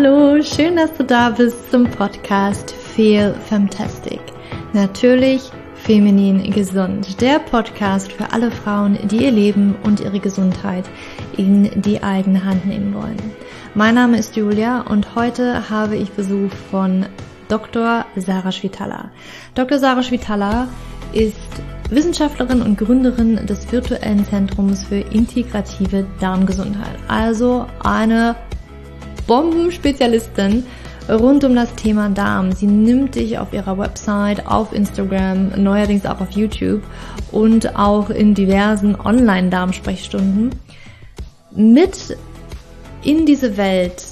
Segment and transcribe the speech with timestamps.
[0.00, 4.20] Hallo, schön, dass du da bist zum Podcast Feel Fantastic.
[4.72, 7.20] Natürlich feminin gesund.
[7.20, 10.84] Der Podcast für alle Frauen, die ihr Leben und ihre Gesundheit
[11.36, 13.16] in die eigene Hand nehmen wollen.
[13.74, 17.06] Mein Name ist Julia und heute habe ich Besuch von
[17.48, 18.06] Dr.
[18.14, 19.10] Sarah Schwitala.
[19.56, 19.80] Dr.
[19.80, 20.68] Sarah Schwitala
[21.12, 21.34] ist
[21.90, 26.94] Wissenschaftlerin und Gründerin des virtuellen Zentrums für integrative Darmgesundheit.
[27.08, 28.36] Also eine
[29.28, 30.64] Bombenspezialistin
[31.08, 32.52] rund um das Thema Darm.
[32.52, 36.82] Sie nimmt dich auf ihrer Website, auf Instagram, neuerdings auch auf YouTube
[37.30, 40.50] und auch in diversen Online-Darmsprechstunden
[41.54, 42.16] mit
[43.04, 44.04] in diese Welt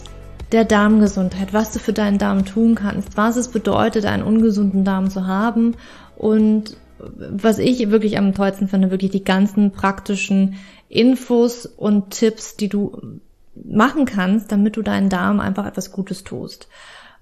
[0.53, 5.11] der Darmgesundheit, was du für deinen Darm tun kannst, was es bedeutet, einen ungesunden Darm
[5.11, 5.75] zu haben
[6.17, 10.55] und was ich wirklich am tollsten finde, wirklich die ganzen praktischen
[10.89, 13.21] Infos und Tipps, die du
[13.65, 16.69] machen kannst, damit du deinen Darm einfach etwas Gutes tust.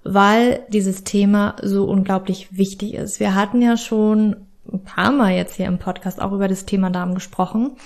[0.03, 3.19] Weil dieses Thema so unglaublich wichtig ist.
[3.19, 4.35] Wir hatten ja schon
[4.71, 7.77] ein paar Mal jetzt hier im Podcast auch über das Thema Darm gesprochen.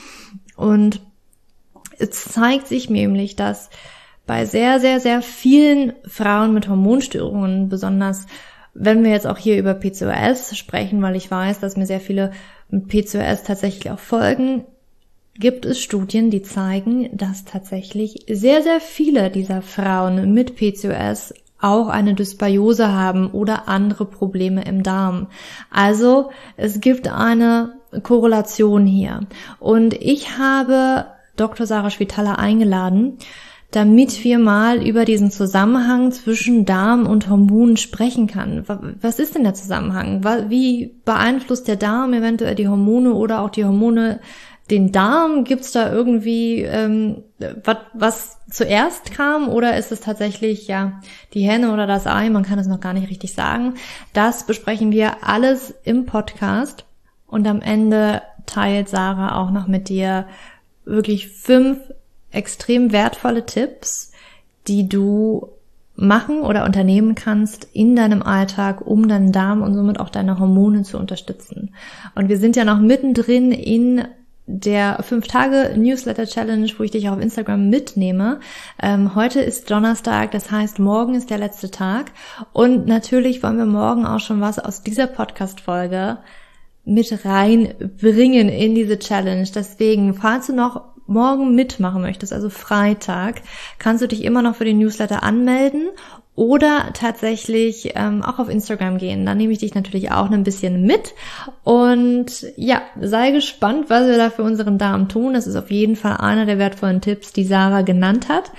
[0.56, 1.02] Und
[1.97, 3.69] es zeigt sich nämlich, dass
[4.25, 8.25] bei sehr, sehr, sehr vielen Frauen mit Hormonstörungen, besonders
[8.73, 12.31] wenn wir jetzt auch hier über PCOS sprechen, weil ich weiß, dass mir sehr viele
[12.69, 14.66] mit PCOS tatsächlich auch folgen,
[15.39, 21.87] gibt es Studien, die zeigen, dass tatsächlich sehr, sehr viele dieser Frauen mit PCOS auch
[21.87, 25.27] eine Dysbiose haben oder andere Probleme im Darm.
[25.71, 27.73] Also es gibt eine
[28.03, 29.21] Korrelation hier.
[29.59, 31.65] Und ich habe Dr.
[31.65, 33.17] Sarah Schwitala eingeladen,
[33.71, 38.65] damit wir mal über diesen Zusammenhang zwischen Darm und Hormonen sprechen kann.
[39.01, 40.23] Was ist denn der Zusammenhang?
[40.49, 44.21] Wie beeinflusst der Darm eventuell die Hormone oder auch die Hormone
[44.70, 45.44] den Darm?
[45.44, 47.23] Gibt's da irgendwie ähm,
[47.63, 51.02] was, was zuerst kam oder ist es tatsächlich ja
[51.34, 52.30] die Henne oder das Ei?
[52.30, 53.75] Man kann es noch gar nicht richtig sagen.
[54.13, 56.85] Das besprechen wir alles im Podcast
[57.28, 60.25] und am Ende teilt Sarah auch noch mit dir
[60.85, 61.79] wirklich fünf
[62.31, 64.12] extrem wertvolle Tipps,
[64.68, 65.50] die du
[65.96, 70.84] machen oder unternehmen kannst in deinem Alltag, um deinen Darm und somit auch deine Hormone
[70.84, 71.74] zu unterstützen.
[72.16, 74.06] Und wir sind ja noch mittendrin in
[74.51, 78.39] der 5-Tage-Newsletter-Challenge, wo ich dich auch auf Instagram mitnehme.
[78.81, 82.11] Ähm, heute ist Donnerstag, das heißt, morgen ist der letzte Tag.
[82.51, 86.17] Und natürlich wollen wir morgen auch schon was aus dieser Podcast-Folge
[86.83, 89.47] mit reinbringen in diese Challenge.
[89.53, 93.43] Deswegen, falls du noch morgen mitmachen möchtest, also Freitag,
[93.77, 95.89] kannst du dich immer noch für den Newsletter anmelden
[96.39, 99.25] oder tatsächlich ähm, auch auf Instagram gehen.
[99.25, 101.13] Da nehme ich dich natürlich auch ein bisschen mit.
[101.66, 105.33] Und ja, sei gespannt, was wir da für unseren Darm tun.
[105.33, 108.53] Das ist auf jeden Fall einer der wertvollen Tipps, die Sarah genannt hat.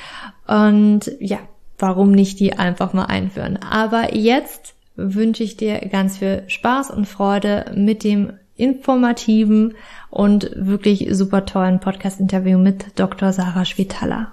[0.46, 1.38] Und ja,
[1.78, 3.56] warum nicht die einfach mal einführen?
[3.56, 9.74] Aber jetzt wünsche ich dir ganz viel Spaß und Freude mit dem informativen
[10.10, 13.32] und wirklich super tollen Podcast-Interview mit Dr.
[13.32, 14.32] Sarah Schwitala.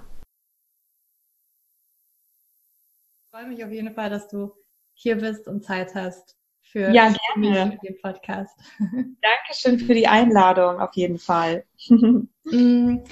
[3.27, 4.52] Ich freue mich auf jeden Fall, dass du
[4.96, 7.78] hier bist und Zeit hast für, ja, gerne.
[7.84, 8.58] den Podcast.
[8.80, 11.64] Dankeschön für die Einladung, auf jeden Fall.
[12.50, 13.04] Mm,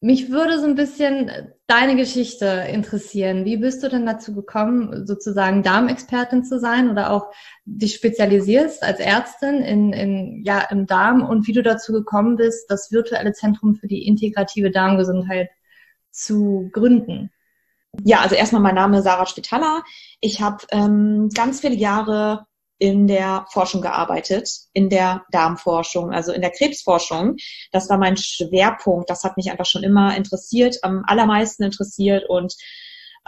[0.00, 1.30] mich würde so ein bisschen
[1.68, 3.44] deine Geschichte interessieren.
[3.44, 7.32] Wie bist du denn dazu gekommen, sozusagen Darmexpertin zu sein oder auch
[7.64, 12.68] dich spezialisierst als Ärztin in, in, ja, im Darm und wie du dazu gekommen bist,
[12.68, 15.50] das virtuelle Zentrum für die integrative Darmgesundheit
[16.10, 17.30] zu gründen?
[18.04, 19.82] Ja, also erstmal mein Name ist Sarah Spitaler.
[20.20, 22.46] Ich habe ähm, ganz viele Jahre
[22.78, 27.36] in der Forschung gearbeitet, in der Darmforschung, also in der Krebsforschung.
[27.72, 29.10] Das war mein Schwerpunkt.
[29.10, 32.54] Das hat mich einfach schon immer interessiert, am allermeisten interessiert und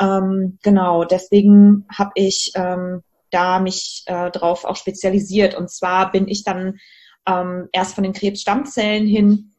[0.01, 5.55] ähm, genau deswegen habe ich ähm, da mich äh, drauf auch spezialisiert.
[5.55, 6.79] Und zwar bin ich dann
[7.27, 9.52] ähm, erst von den Krebsstammzellen hin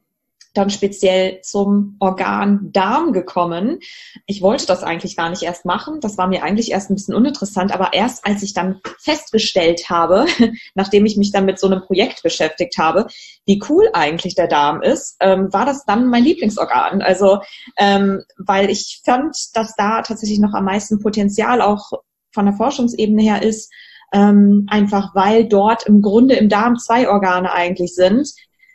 [0.54, 3.80] dann speziell zum Organ Darm gekommen.
[4.28, 6.00] Ich wollte das eigentlich gar nicht erst machen.
[6.00, 7.74] Das war mir eigentlich erst ein bisschen uninteressant.
[7.74, 10.26] Aber erst als ich dann festgestellt habe,
[10.76, 13.08] nachdem ich mich dann mit so einem Projekt beschäftigt habe,
[13.46, 17.02] wie cool eigentlich der Darm ist, ähm, war das dann mein Lieblingsorgan.
[17.02, 17.40] Also,
[17.78, 21.92] ähm, weil ich fand, dass da tatsächlich noch am meisten Potenzial auch
[22.32, 23.72] von der Forschungsebene her ist,
[24.14, 28.32] ähm, einfach weil dort im Grunde im Darm zwei Organe eigentlich sind,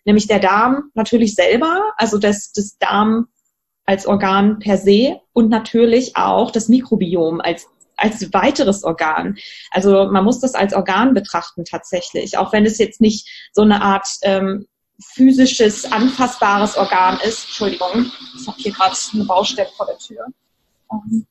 [0.08, 3.28] nämlich der Darm natürlich selber, also das, das Darm
[3.84, 7.66] als Organ per se und natürlich auch das Mikrobiom als
[8.00, 9.36] als weiteres Organ.
[9.72, 13.82] Also man muss das als Organ betrachten tatsächlich, auch wenn es jetzt nicht so eine
[13.82, 14.68] Art ähm,
[15.14, 17.46] physisches, anfassbares Organ ist.
[17.46, 18.06] Entschuldigung,
[18.40, 20.26] ich habe hier gerade eine Baustelle vor der Tür.
[20.92, 21.26] Ähm,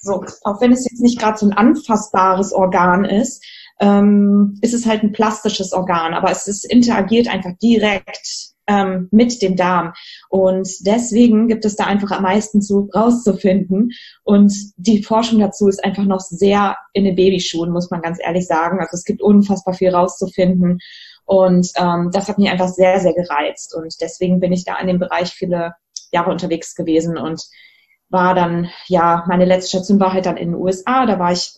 [0.00, 3.44] So, auch wenn es jetzt nicht gerade so ein anfassbares Organ ist,
[3.80, 9.40] ähm, ist es halt ein plastisches Organ, aber es ist, interagiert einfach direkt ähm, mit
[9.42, 9.94] dem Darm.
[10.28, 13.90] Und deswegen gibt es da einfach am meisten zu rauszufinden.
[14.22, 18.46] Und die Forschung dazu ist einfach noch sehr in den Babyschuhen, muss man ganz ehrlich
[18.46, 18.78] sagen.
[18.78, 20.78] Also es gibt unfassbar viel rauszufinden.
[21.24, 23.74] Und ähm, das hat mich einfach sehr, sehr gereizt.
[23.74, 25.74] Und deswegen bin ich da in dem Bereich viele
[26.12, 27.42] Jahre unterwegs gewesen und
[28.10, 31.04] war dann, ja, meine letzte Station war halt dann in den USA.
[31.04, 31.52] Da war ich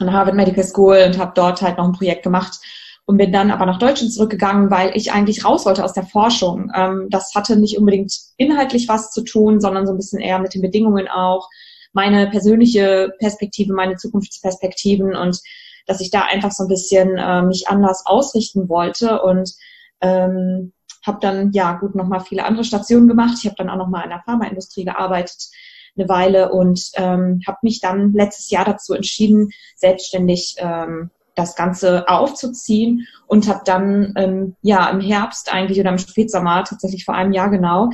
[0.00, 2.58] an Harvard Medical School und habe dort halt noch ein Projekt gemacht
[3.06, 6.70] und bin dann aber nach Deutschland zurückgegangen, weil ich eigentlich raus wollte aus der Forschung.
[6.74, 10.54] Ähm, das hatte nicht unbedingt inhaltlich was zu tun, sondern so ein bisschen eher mit
[10.54, 11.48] den Bedingungen auch,
[11.92, 15.40] meine persönliche Perspektive, meine Zukunftsperspektiven und
[15.86, 19.52] dass ich da einfach so ein bisschen äh, mich anders ausrichten wollte und
[20.00, 20.72] ähm,
[21.04, 23.38] habe dann ja gut nochmal viele andere Stationen gemacht.
[23.38, 25.48] Ich habe dann auch nochmal in der Pharmaindustrie gearbeitet
[25.96, 32.08] eine Weile und ähm, habe mich dann letztes Jahr dazu entschieden, selbstständig ähm, das Ganze
[32.08, 37.32] aufzuziehen und habe dann ähm, ja im Herbst eigentlich oder im Spätsommer, tatsächlich vor einem
[37.32, 37.90] Jahr genau,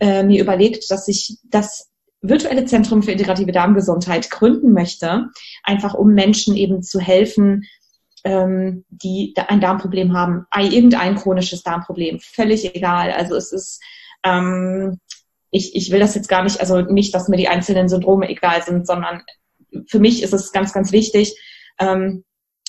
[0.00, 1.90] äh, mir überlegt, dass ich das
[2.22, 5.28] virtuelle Zentrum für integrative Darmgesundheit gründen möchte,
[5.62, 7.64] einfach um Menschen eben zu helfen,
[8.24, 13.12] ähm, die ein Darmproblem haben, irgendein chronisches Darmproblem, völlig egal.
[13.12, 13.80] Also es ist
[14.22, 15.00] ähm,
[15.50, 18.62] ich, ich will das jetzt gar nicht, also nicht, dass mir die einzelnen Syndrome egal
[18.62, 19.22] sind, sondern
[19.86, 21.36] für mich ist es ganz, ganz wichtig,
[21.78, 22.24] ähm,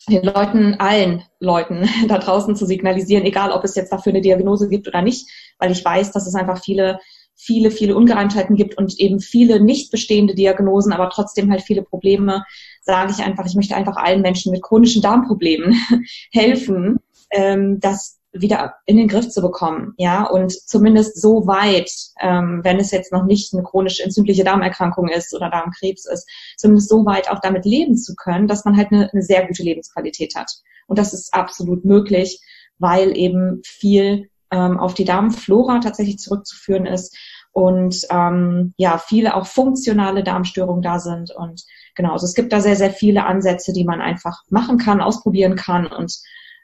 [0.10, 4.68] den Leuten, allen Leuten da draußen zu signalisieren, egal ob es jetzt dafür eine Diagnose
[4.68, 5.30] gibt oder nicht,
[5.60, 7.00] weil ich weiß, dass es einfach viele,
[7.36, 12.44] viele, viele Ungereimtheiten gibt und eben viele nicht bestehende Diagnosen, aber trotzdem halt viele Probleme,
[12.82, 15.76] sage ich einfach, ich möchte einfach allen Menschen mit chronischen Darmproblemen
[16.32, 17.00] helfen,
[17.32, 21.92] ähm, dass wieder in den Griff zu bekommen, ja, und zumindest so weit,
[22.22, 26.90] ähm, wenn es jetzt noch nicht eine chronisch entzündliche Darmerkrankung ist oder Darmkrebs ist, zumindest
[26.90, 30.36] so weit auch damit leben zu können, dass man halt eine, eine sehr gute Lebensqualität
[30.36, 30.52] hat.
[30.88, 32.40] Und das ist absolut möglich,
[32.78, 37.16] weil eben viel ähm, auf die Darmflora tatsächlich zurückzuführen ist
[37.54, 41.32] und ähm, ja, viele auch funktionale Darmstörungen da sind.
[41.32, 41.64] Und
[41.96, 45.56] genau, also es gibt da sehr, sehr viele Ansätze, die man einfach machen kann, ausprobieren
[45.56, 46.14] kann und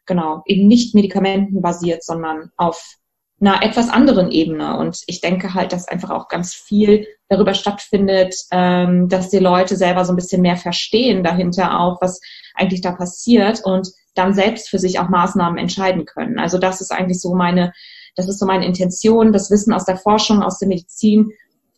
[0.08, 2.98] genau, eben nicht medikamentenbasiert, sondern auf
[3.40, 4.78] einer etwas anderen Ebene.
[4.78, 9.76] Und ich denke halt, dass einfach auch ganz viel darüber stattfindet, ähm, dass die Leute
[9.76, 12.20] selber so ein bisschen mehr verstehen dahinter auch, was
[12.56, 16.40] eigentlich da passiert und dann selbst für sich auch Maßnahmen entscheiden können.
[16.40, 17.74] Also das ist eigentlich so meine,
[18.16, 21.32] das ist so meine Intention, das Wissen aus der Forschung, aus der Medizin,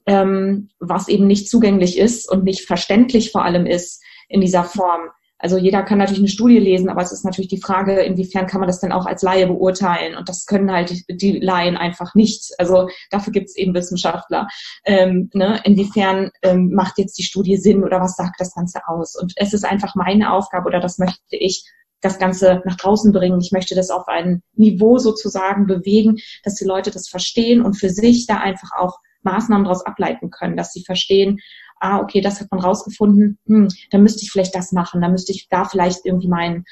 [0.06, 5.10] ähm, was eben nicht zugänglich ist und nicht verständlich vor allem ist in dieser Form,
[5.40, 8.60] also jeder kann natürlich eine Studie lesen, aber es ist natürlich die Frage, inwiefern kann
[8.60, 10.16] man das denn auch als Laie beurteilen?
[10.16, 12.52] Und das können halt die, Laien einfach nicht.
[12.58, 14.48] Also dafür gibt es eben Wissenschaftler.
[14.84, 15.62] Ähm, ne?
[15.64, 19.16] Inwiefern ähm, macht jetzt die Studie Sinn oder was sagt das Ganze aus?
[19.16, 21.64] Und es ist einfach meine Aufgabe oder das möchte ich
[22.02, 23.40] das Ganze nach draußen bringen.
[23.40, 27.90] Ich möchte das auf ein Niveau sozusagen bewegen, dass die Leute das verstehen und für
[27.90, 31.40] sich da einfach auch Maßnahmen daraus ableiten können, dass sie verstehen,
[31.80, 35.32] ah, okay, das hat man rausgefunden, hm, dann müsste ich vielleicht das machen, dann müsste
[35.32, 36.66] ich da vielleicht irgendwie mein,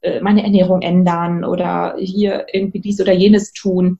[0.00, 3.98] äh, meine Ernährung ändern oder hier irgendwie dies oder jenes tun.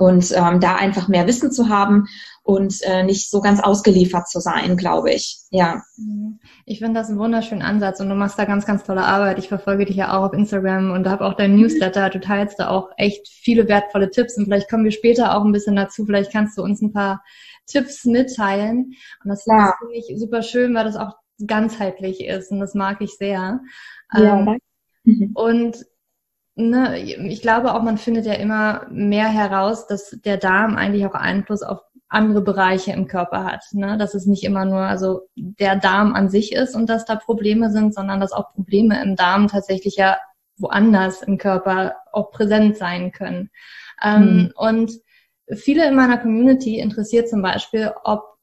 [0.00, 2.06] Und ähm, da einfach mehr Wissen zu haben
[2.42, 5.38] und äh, nicht so ganz ausgeliefert zu sein, glaube ich.
[5.50, 5.84] Ja.
[5.96, 6.40] Mhm.
[6.64, 9.38] Ich finde das einen wunderschönen Ansatz und du machst da ganz, ganz tolle Arbeit.
[9.38, 12.10] Ich verfolge dich ja auch auf Instagram und habe auch deinen Newsletter.
[12.10, 15.52] Du teilst da auch echt viele wertvolle Tipps und vielleicht kommen wir später auch ein
[15.52, 16.04] bisschen dazu.
[16.04, 17.22] Vielleicht kannst du uns ein paar
[17.66, 18.94] Tipps mitteilen.
[19.22, 19.74] Und das ja.
[19.78, 21.14] finde ich super schön, weil das auch
[21.46, 23.60] ganzheitlich ist und das mag ich sehr.
[24.12, 24.58] Ja, ähm,
[25.04, 25.32] mhm.
[25.34, 25.86] Und
[26.54, 31.14] ne, ich glaube auch, man findet ja immer mehr heraus, dass der Darm eigentlich auch
[31.14, 33.64] Einfluss auf andere Bereiche im Körper hat.
[33.72, 33.98] Ne?
[33.98, 37.70] Dass es nicht immer nur also der Darm an sich ist und dass da Probleme
[37.70, 40.16] sind, sondern dass auch Probleme im Darm tatsächlich ja
[40.56, 43.50] woanders im Körper auch präsent sein können.
[44.02, 44.52] Ähm, mhm.
[44.54, 44.92] Und
[45.54, 48.36] viele in meiner Community interessiert zum Beispiel, ob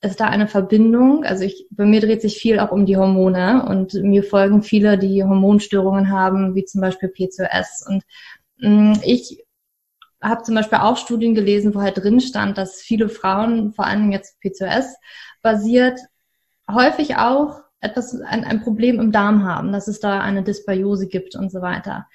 [0.00, 3.66] es da eine Verbindung, also ich, bei mir dreht sich viel auch um die Hormone
[3.68, 7.84] und mir folgen viele, die Hormonstörungen haben, wie zum Beispiel PCOS.
[7.88, 8.04] Und
[8.58, 9.44] mh, mm, ich
[10.22, 14.12] habe zum Beispiel auch Studien gelesen, wo halt drin stand, dass viele Frauen, vor allem
[14.12, 14.96] jetzt PCOS
[15.42, 15.98] basiert,
[16.70, 21.34] häufig auch etwas, ein, ein Problem im Darm haben, dass es da eine Dysbiose gibt
[21.34, 22.06] und so weiter.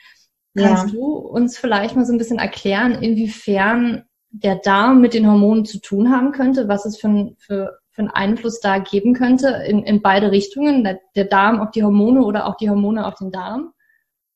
[0.56, 0.92] Kannst ja.
[0.92, 5.80] du uns vielleicht mal so ein bisschen erklären, inwiefern der Darm mit den Hormonen zu
[5.80, 10.02] tun haben könnte, was es für, für, für einen Einfluss da geben könnte in, in
[10.02, 13.74] beide Richtungen, der, der Darm auf die Hormone oder auch die Hormone auf den Darm?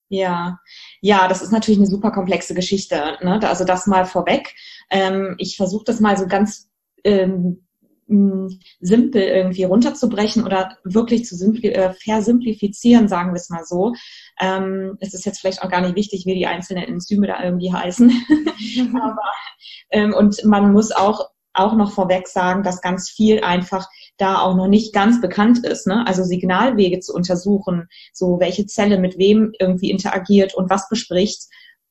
[0.10, 0.60] Ja,
[1.02, 3.18] ja, das ist natürlich eine super komplexe Geschichte.
[3.22, 3.42] Ne?
[3.44, 4.56] Also das mal vorweg.
[4.90, 6.70] Ähm, ich versuche das mal so ganz
[7.04, 7.67] ähm,
[8.08, 8.50] mh,
[8.80, 13.94] simpel irgendwie runterzubrechen oder wirklich zu simpli äh, versimplifizieren, sagen wir es mal so.
[14.40, 17.72] Ähm, es ist jetzt vielleicht auch gar nicht wichtig, wie die einzelnen Enzyme da irgendwie
[17.72, 18.10] heißen.
[19.02, 19.32] Aber,
[19.92, 23.88] ähm, und man muss auch auch noch vorweg sagen, dass ganz viel einfach
[24.18, 25.88] da auch noch nicht ganz bekannt ist.
[25.88, 26.06] Ne?
[26.06, 31.48] Also Signalwege zu untersuchen, so welche Zelle mit wem irgendwie interagiert und was bespricht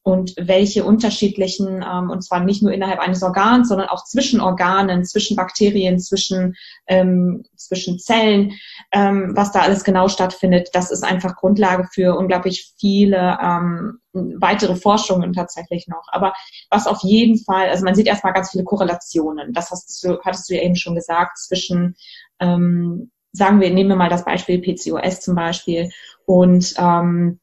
[0.07, 5.05] und welche unterschiedlichen, ähm, und zwar nicht nur innerhalb eines Organs, sondern auch zwischen Organen,
[5.05, 6.55] zwischen Bakterien, zwischen,
[6.87, 8.53] ähm, zwischen Zellen,
[8.93, 14.77] ähm, was da alles genau stattfindet, das ist einfach Grundlage für unglaublich viele ähm, weitere
[14.77, 16.05] Forschungen tatsächlich noch.
[16.13, 16.35] Aber
[16.71, 19.53] was auf jeden Fall, also man sieht erstmal ganz viele Korrelationen.
[19.55, 21.97] Das hast du, hattest du ja eben schon gesagt, zwischen,
[22.39, 25.91] ähm, sagen wir, nehmen wir mal das Beispiel PCOS zum Beispiel
[26.27, 27.41] und ähm,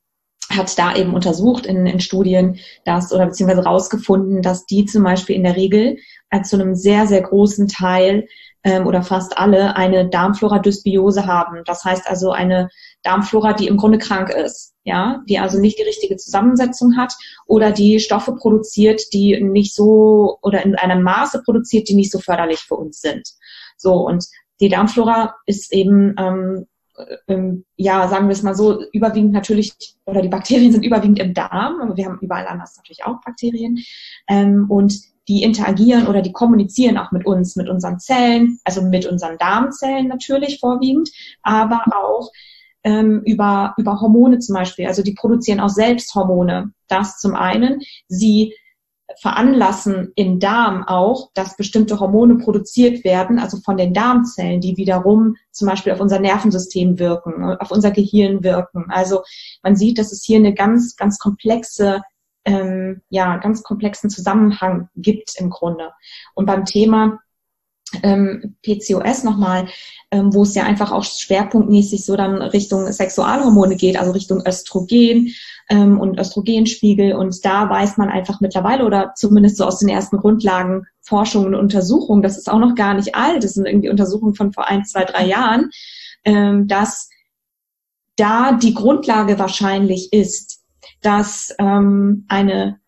[0.56, 5.36] hat da eben untersucht in, in Studien, dass oder beziehungsweise rausgefunden, dass die zum Beispiel
[5.36, 5.98] in der Regel
[6.30, 8.28] äh, zu einem sehr, sehr großen Teil
[8.64, 11.64] ähm, oder fast alle eine Darmflora-Dysbiose haben.
[11.66, 12.70] Das heißt also eine
[13.04, 17.14] Darmflora, die im Grunde krank ist, ja, die also nicht die richtige Zusammensetzung hat
[17.46, 22.20] oder die Stoffe produziert, die nicht so oder in einem Maße produziert, die nicht so
[22.20, 23.28] förderlich für uns sind.
[23.78, 24.26] So und
[24.62, 26.66] die Darmflora ist eben ähm,
[27.28, 29.74] ähm, ja, sagen wir es mal so, überwiegend natürlich,
[30.06, 33.80] oder die Bakterien sind überwiegend im Darm, aber wir haben überall anders natürlich auch Bakterien.
[34.28, 34.94] Ähm, und
[35.28, 40.08] die interagieren oder die kommunizieren auch mit uns, mit unseren Zellen, also mit unseren Darmzellen
[40.08, 41.10] natürlich vorwiegend,
[41.42, 42.30] aber auch
[42.84, 44.88] ähm, über, über Hormone zum Beispiel.
[44.88, 46.74] Also die produzieren auch selbst Hormone.
[46.90, 47.82] Das zum einen.
[48.08, 48.54] Sie
[49.20, 55.36] veranlassen im Darm auch, dass bestimmte Hormone produziert werden, also von den Darmzellen, die wiederum
[55.52, 58.86] zum Beispiel auf unser Nervensystem wirken, auf unser Gehirn wirken.
[58.90, 59.24] Also
[59.62, 62.02] man sieht, dass es hier eine ganz, ganz komplexe
[62.46, 65.92] ähm, ja, ganz komplexen Zusammenhang gibt im Grunde.
[66.36, 67.20] Und beim Thema
[68.02, 69.68] ähm, PCOS nochmal,
[70.12, 75.34] ähm, wo es ja einfach auch schwerpunktmäßig so dann Richtung Sexualhormone geht, also Richtung Östrogen
[75.70, 77.14] ähm, und Östrogenspiegel.
[77.14, 81.56] Und da weiß man einfach mittlerweile oder zumindest so aus den ersten Grundlagen Forschungen und
[81.56, 84.86] Untersuchungen, das ist auch noch gar nicht alt, das sind irgendwie Untersuchungen von vor ein,
[84.86, 85.70] zwei, drei Jahren,
[86.24, 87.10] ähm, dass
[88.16, 90.62] da die Grundlage wahrscheinlich ist,
[91.02, 92.80] dass ähm, eine,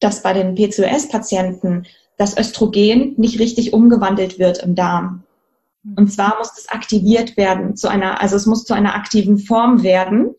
[0.00, 5.24] dass bei den PCOS-Patienten das Östrogen nicht richtig umgewandelt wird im Darm.
[5.82, 5.94] Mhm.
[5.96, 9.82] Und zwar muss es aktiviert werden zu einer, also es muss zu einer aktiven Form
[9.82, 10.34] werden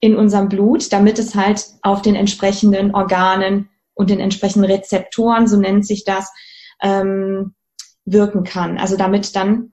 [0.00, 5.56] in unserem Blut, damit es halt auf den entsprechenden Organen und den entsprechenden Rezeptoren, so
[5.56, 6.32] nennt sich das,
[6.80, 7.54] ähm,
[8.04, 8.78] wirken kann.
[8.78, 9.72] Also damit dann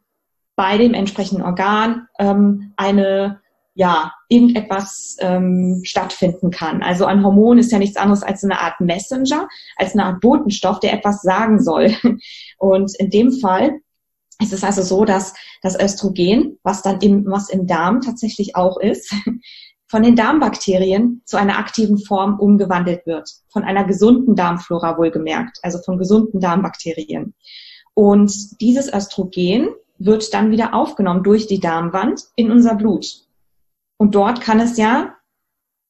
[0.56, 3.42] bei dem entsprechenden Organ ähm, eine
[3.76, 6.82] ja, irgendetwas ähm, stattfinden kann.
[6.82, 10.80] Also ein Hormon ist ja nichts anderes als eine Art Messenger, als eine Art Botenstoff,
[10.80, 11.94] der etwas sagen soll.
[12.58, 13.82] Und in dem Fall
[14.42, 18.78] ist es also so, dass das Östrogen, was dann im, was im Darm tatsächlich auch
[18.78, 19.14] ist,
[19.88, 23.30] von den Darmbakterien zu einer aktiven Form umgewandelt wird.
[23.50, 27.34] Von einer gesunden Darmflora wohlgemerkt, also von gesunden Darmbakterien.
[27.94, 33.25] Und dieses Östrogen wird dann wieder aufgenommen durch die Darmwand in unser Blut.
[33.98, 35.16] Und dort kann es ja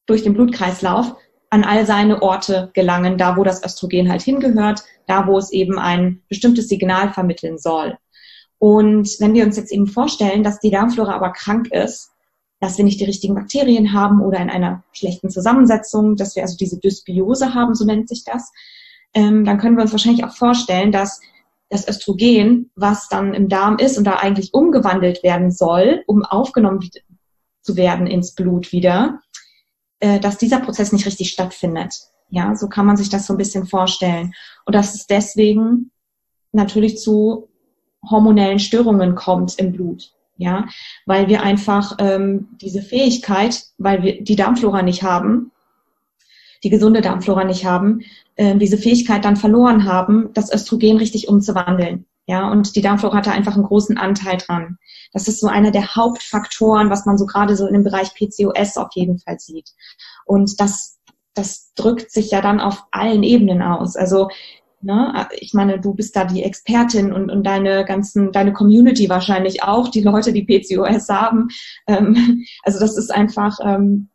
[0.06, 1.16] durch den Blutkreislauf
[1.50, 5.80] an all seine Orte gelangen, da wo das Östrogen halt hingehört, da wo es eben
[5.80, 7.98] ein bestimmtes Signal vermitteln soll.
[8.58, 12.12] Und wenn wir uns jetzt eben vorstellen, dass die Darmflora aber krank ist,
[12.60, 16.58] dass wir nicht die richtigen Bakterien haben oder in einer schlechten Zusammensetzung, dass wir also
[16.58, 18.52] diese Dysbiose haben, so nennt sich das,
[19.14, 21.22] ähm, dann können wir uns wahrscheinlich auch vorstellen, dass
[21.70, 26.80] das Östrogen, was dann im Darm ist und da eigentlich umgewandelt werden soll, um aufgenommen
[27.66, 29.22] zu werden ins Blut wieder,
[30.00, 31.96] äh, dass dieser Prozess nicht richtig stattfindet.
[32.30, 34.34] Ja, so kann man sich das so ein bisschen vorstellen.
[34.66, 35.92] Und dass es deswegen
[36.52, 37.50] natürlich zu
[38.08, 40.12] hormonellen Störungen kommt im Blut.
[40.38, 40.68] Ja,
[41.06, 45.52] weil wir einfach ähm, diese Fähigkeit, weil wir die Darmflora nicht haben,
[46.64, 48.02] die gesunde Darmflora nicht haben,
[48.36, 52.06] äh, diese Fähigkeit dann verloren haben, das Östrogen richtig umzuwandeln.
[52.28, 54.78] Ja, und die Darmflora hat da einfach einen großen Anteil dran.
[55.14, 58.78] Das ist so einer der Hauptfaktoren, was man so gerade so in dem Bereich PCOS
[58.78, 59.70] auf jeden Fall sieht.
[60.26, 60.98] Und das,
[61.36, 63.96] das drückt sich ja dann auf allen Ebenen aus.
[63.96, 64.30] Also,
[64.82, 69.64] ne, ich meine, du bist da die Expertin und, und deine ganzen, deine Community wahrscheinlich
[69.64, 71.50] auch, die Leute, die PCOS haben.
[71.88, 74.10] Ähm, also das ist einfach, ähm,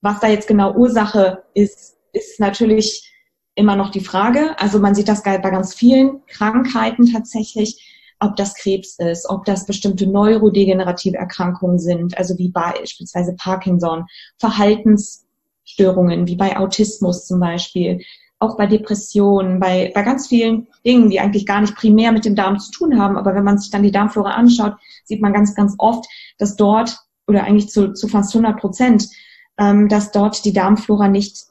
[0.00, 3.10] was da jetzt genau Ursache ist, ist natürlich
[3.54, 4.58] immer noch die Frage.
[4.58, 9.66] Also man sieht das bei ganz vielen Krankheiten tatsächlich, ob das Krebs ist, ob das
[9.66, 14.06] bestimmte neurodegenerative Erkrankungen sind, also wie beispielsweise Parkinson,
[14.38, 18.00] Verhaltensstörungen, wie bei Autismus zum Beispiel,
[18.38, 22.34] auch bei Depressionen, bei, bei ganz vielen Dingen, die eigentlich gar nicht primär mit dem
[22.34, 23.16] Darm zu tun haben.
[23.16, 26.04] Aber wenn man sich dann die Darmflora anschaut, sieht man ganz, ganz oft,
[26.38, 29.08] dass dort, oder eigentlich zu, zu fast 100 Prozent,
[29.58, 31.46] ähm, dass dort die Darmflora nicht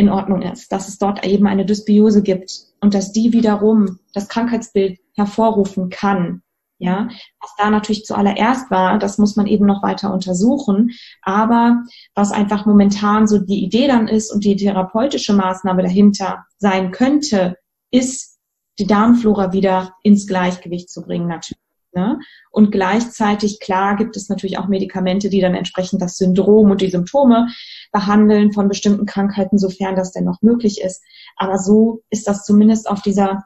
[0.00, 4.28] in Ordnung ist, dass es dort eben eine Dysbiose gibt und dass die wiederum das
[4.28, 6.42] Krankheitsbild hervorrufen kann.
[6.82, 7.10] Ja,
[7.42, 10.92] was da natürlich zuallererst war, das muss man eben noch weiter untersuchen.
[11.20, 11.82] Aber
[12.14, 17.56] was einfach momentan so die Idee dann ist und die therapeutische Maßnahme dahinter sein könnte,
[17.90, 18.38] ist,
[18.78, 21.59] die Darmflora wieder ins Gleichgewicht zu bringen, natürlich.
[21.92, 22.18] Ne?
[22.50, 26.90] Und gleichzeitig, klar, gibt es natürlich auch Medikamente, die dann entsprechend das Syndrom und die
[26.90, 27.48] Symptome
[27.92, 31.02] behandeln von bestimmten Krankheiten, sofern das denn noch möglich ist.
[31.36, 33.44] Aber so ist das zumindest auf dieser,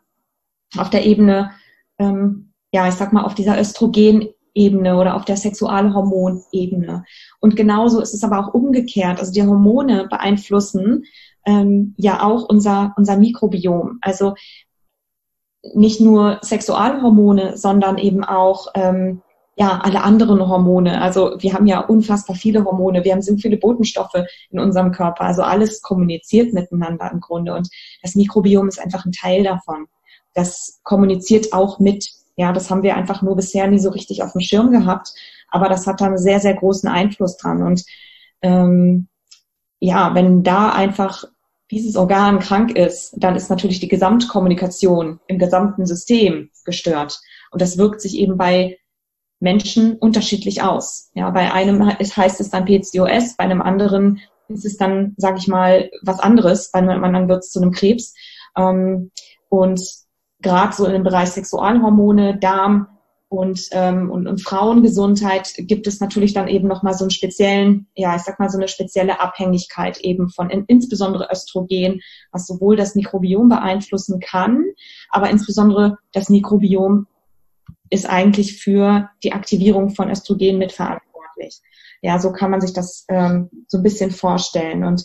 [0.77, 1.53] auf der Ebene
[1.99, 7.05] ähm, ja, ich sag mal, auf dieser Östrogenebene oder auf der Sexualhormonebene.
[7.41, 9.21] Und genauso ist es aber auch umgekehrt.
[9.21, 11.05] Also die Hormone beeinflussen
[11.47, 13.99] ähm, ja auch unser, unser Mikrobiom.
[14.01, 14.35] Also
[15.73, 19.23] nicht nur Sexualhormone, sondern eben auch ähm,
[19.57, 21.01] ja alle anderen Hormone.
[21.01, 25.23] Also wir haben ja unfassbar viele Hormone, wir haben sind viele Botenstoffe in unserem Körper.
[25.23, 27.69] Also alles kommuniziert miteinander im Grunde und
[28.03, 29.87] das Mikrobiom ist einfach ein Teil davon.
[30.35, 34.33] Das kommuniziert auch mit ja, das haben wir einfach nur bisher nie so richtig auf
[34.33, 35.15] dem Schirm gehabt.
[35.49, 37.63] Aber das hat da einen sehr, sehr großen Einfluss dran.
[37.63, 37.85] Und
[38.43, 39.09] ähm,
[39.79, 41.25] ja, wenn da einfach
[41.75, 47.21] dieses Organ krank ist, dann ist natürlich die Gesamtkommunikation im gesamten System gestört.
[47.51, 48.79] Und das wirkt sich eben bei
[49.41, 51.11] Menschen unterschiedlich aus.
[51.15, 55.49] Ja, bei einem heißt es dann PCOS, bei einem anderen ist es dann, sage ich
[55.49, 58.15] mal, was anderes, bei einem anderen wird es zu einem Krebs.
[58.57, 59.11] Ähm,
[59.49, 59.81] und
[60.41, 62.89] gerade so im Bereich Sexualhormone, Darm
[63.35, 68.15] und, ähm, und, und Frauengesundheit gibt es natürlich dann eben nochmal so einen speziellen, ja,
[68.17, 72.01] ich sag mal so eine spezielle Abhängigkeit eben von in, insbesondere Östrogen,
[72.31, 74.65] was sowohl das Mikrobiom beeinflussen kann,
[75.11, 77.07] aber insbesondere das Mikrobiom
[77.91, 81.61] ist eigentlich für die Aktivierung von Östrogen mitverantwortlich.
[82.03, 84.85] Ja, so kann man sich das ähm, so ein bisschen vorstellen.
[84.85, 85.05] Und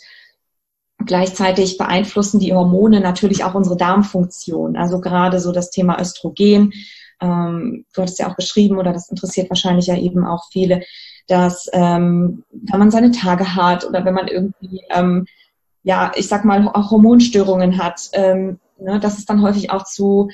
[1.06, 4.76] Gleichzeitig beeinflussen die Hormone natürlich auch unsere Darmfunktion.
[4.76, 6.74] Also gerade so das Thema Östrogen.
[7.22, 10.82] Ähm, du hattest ja auch beschrieben, oder das interessiert wahrscheinlich ja eben auch viele,
[11.28, 15.26] dass ähm, wenn man seine Tage hat oder wenn man irgendwie, ähm,
[15.84, 20.30] ja, ich sag mal, auch Hormonstörungen hat, ähm, ne, dass es dann häufig auch zu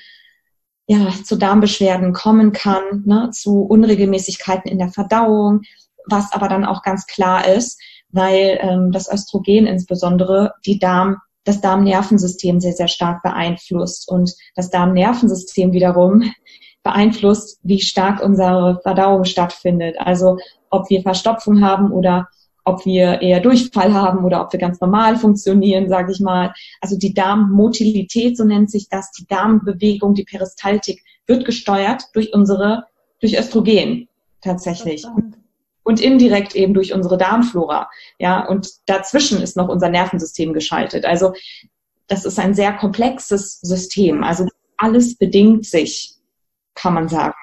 [0.87, 5.61] ja, zu Darmbeschwerden kommen kann, ne, zu Unregelmäßigkeiten in der Verdauung,
[6.07, 11.61] was aber dann auch ganz klar ist, weil ähm, das Östrogen insbesondere die Darm, das
[11.61, 14.07] Darmnervensystem sehr, sehr stark beeinflusst.
[14.07, 16.31] Und das Darmnervensystem wiederum
[16.85, 19.97] beeinflusst, wie stark unsere Verdauung stattfindet.
[19.99, 20.37] Also
[20.69, 22.29] ob wir Verstopfung haben oder
[22.63, 26.53] ob wir eher Durchfall haben oder ob wir ganz normal funktionieren, sage ich mal.
[26.81, 32.85] Also die Darmmotilität, so nennt sich das, die Darmbewegung, die Peristaltik wird gesteuert durch unsere,
[33.19, 34.07] durch Östrogen
[34.41, 35.05] tatsächlich
[35.83, 37.89] und indirekt eben durch unsere Darmflora.
[38.19, 41.05] Ja, und dazwischen ist noch unser Nervensystem geschaltet.
[41.05, 41.33] Also
[42.07, 44.23] das ist ein sehr komplexes System.
[44.23, 46.14] Also alles bedingt sich,
[46.75, 47.35] kann man sagen.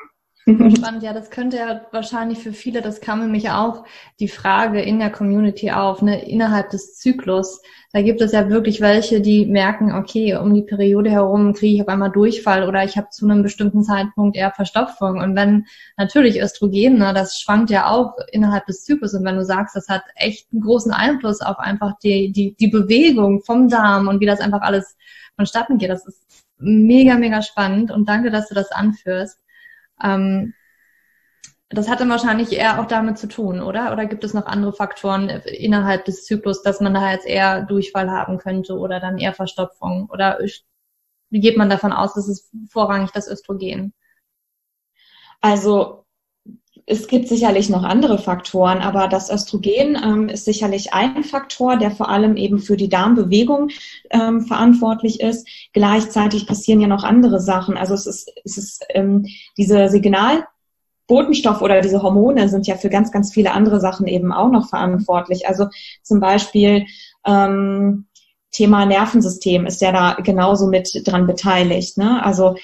[0.44, 3.84] Spannend, ja, das könnte ja wahrscheinlich für viele, das kam nämlich auch
[4.18, 7.62] die Frage in der Community auf, ne, innerhalb des Zyklus.
[7.92, 11.82] Da gibt es ja wirklich welche, die merken, okay, um die Periode herum kriege ich
[11.82, 15.20] auf einmal Durchfall oder ich habe zu einem bestimmten Zeitpunkt eher Verstopfung.
[15.20, 15.66] Und wenn
[15.96, 19.14] natürlich Östrogen, ne, das schwankt ja auch innerhalb des Zyklus.
[19.14, 22.68] Und wenn du sagst, das hat echt einen großen Einfluss auf einfach die, die, die
[22.68, 24.96] Bewegung vom Darm und wie das einfach alles
[25.36, 26.20] vonstatten geht, das ist
[26.62, 27.90] mega, mega spannend.
[27.90, 29.38] Und danke, dass du das anführst.
[30.02, 30.54] Ähm,
[31.68, 33.92] das hat dann wahrscheinlich eher auch damit zu tun, oder?
[33.92, 38.10] Oder gibt es noch andere Faktoren innerhalb des Zyklus, dass man da jetzt eher Durchfall
[38.10, 40.08] haben könnte oder dann eher Verstopfung?
[40.10, 40.38] Oder
[41.30, 43.94] wie geht man davon aus, dass es vorrangig das Östrogen?
[45.40, 46.01] Also
[46.86, 51.90] es gibt sicherlich noch andere Faktoren, aber das Östrogen ähm, ist sicherlich ein Faktor, der
[51.90, 53.70] vor allem eben für die Darmbewegung
[54.10, 55.46] ähm, verantwortlich ist.
[55.72, 57.76] Gleichzeitig passieren ja noch andere Sachen.
[57.76, 63.12] Also es ist, es ist ähm, diese Signalbotenstoff oder diese Hormone sind ja für ganz,
[63.12, 65.46] ganz viele andere Sachen eben auch noch verantwortlich.
[65.46, 65.68] Also
[66.02, 66.86] zum Beispiel
[67.24, 68.06] ähm,
[68.52, 71.96] Thema Nervensystem ist ja da genauso mit dran beteiligt.
[71.96, 72.22] Ne?
[72.24, 72.56] Also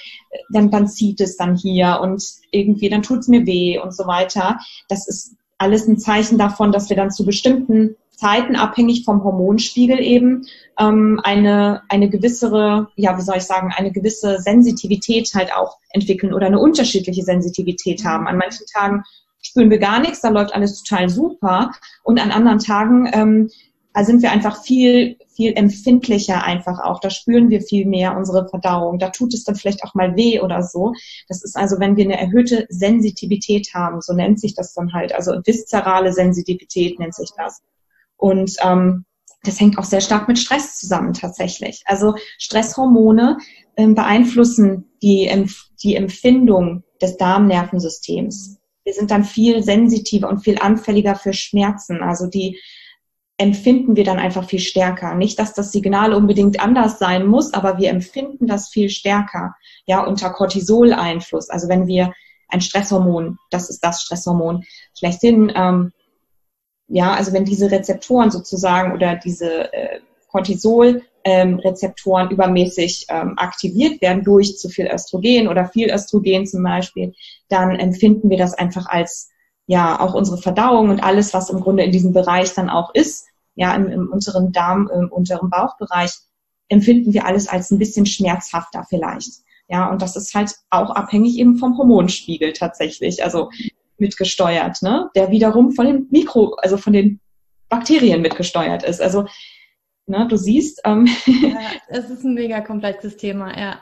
[0.51, 4.07] dann, dann zieht es dann hier und irgendwie dann tut es mir weh und so
[4.07, 4.59] weiter.
[4.88, 10.01] Das ist alles ein Zeichen davon, dass wir dann zu bestimmten Zeiten, abhängig vom Hormonspiegel
[10.01, 10.46] eben,
[10.79, 16.35] ähm, eine, eine gewissere, ja, wie soll ich sagen, eine gewisse Sensitivität halt auch entwickeln
[16.35, 18.27] oder eine unterschiedliche Sensitivität haben.
[18.27, 19.05] An manchen Tagen
[19.40, 21.72] spüren wir gar nichts, da läuft alles total super
[22.03, 23.51] und an anderen Tagen ähm,
[23.98, 27.00] da sind wir einfach viel, viel empfindlicher einfach auch.
[27.00, 29.00] Da spüren wir viel mehr unsere Verdauung.
[29.00, 30.92] Da tut es dann vielleicht auch mal weh oder so.
[31.26, 35.12] Das ist also, wenn wir eine erhöhte Sensitivität haben, so nennt sich das dann halt.
[35.12, 37.61] Also viszerale Sensitivität nennt sich das.
[38.16, 39.04] Und ähm,
[39.42, 41.82] das hängt auch sehr stark mit Stress zusammen tatsächlich.
[41.87, 43.38] Also Stresshormone
[43.76, 45.28] ähm, beeinflussen die,
[45.82, 48.58] die Empfindung des Darmnervensystems.
[48.84, 52.00] Wir sind dann viel sensitiver und viel anfälliger für Schmerzen.
[52.00, 52.61] Also die
[53.38, 55.14] empfinden wir dann einfach viel stärker.
[55.14, 59.55] Nicht, dass das Signal unbedingt anders sein muss, aber wir empfinden das viel stärker.
[59.87, 61.48] Ja, unter Cortisol-Einfluss.
[61.48, 62.12] Also wenn wir
[62.48, 65.92] ein Stresshormon, das ist das Stresshormon, schlechthin ähm,
[66.88, 74.24] ja, also wenn diese Rezeptoren sozusagen oder diese äh, Cortisol-Rezeptoren ähm, übermäßig ähm, aktiviert werden
[74.24, 77.12] durch zu viel Östrogen oder viel Östrogen zum Beispiel,
[77.48, 79.29] dann empfinden wir das einfach als
[79.66, 83.27] ja auch unsere Verdauung und alles, was im Grunde in diesem Bereich dann auch ist,
[83.59, 86.12] ja im, im unteren Darm, im unteren Bauchbereich,
[86.68, 89.33] empfinden wir alles als ein bisschen schmerzhafter vielleicht.
[89.68, 93.23] Ja, und das ist halt auch abhängig eben vom Hormonspiegel tatsächlich.
[93.23, 93.51] Also
[93.99, 95.11] mitgesteuert, ne?
[95.16, 97.21] der wiederum von den Mikro, also von den
[97.68, 99.03] Bakterien mitgesteuert ist.
[99.03, 99.27] Also,
[100.07, 100.81] ne, du siehst.
[100.85, 103.81] Ähm, ja, es ist ein mega komplexes Thema, ja.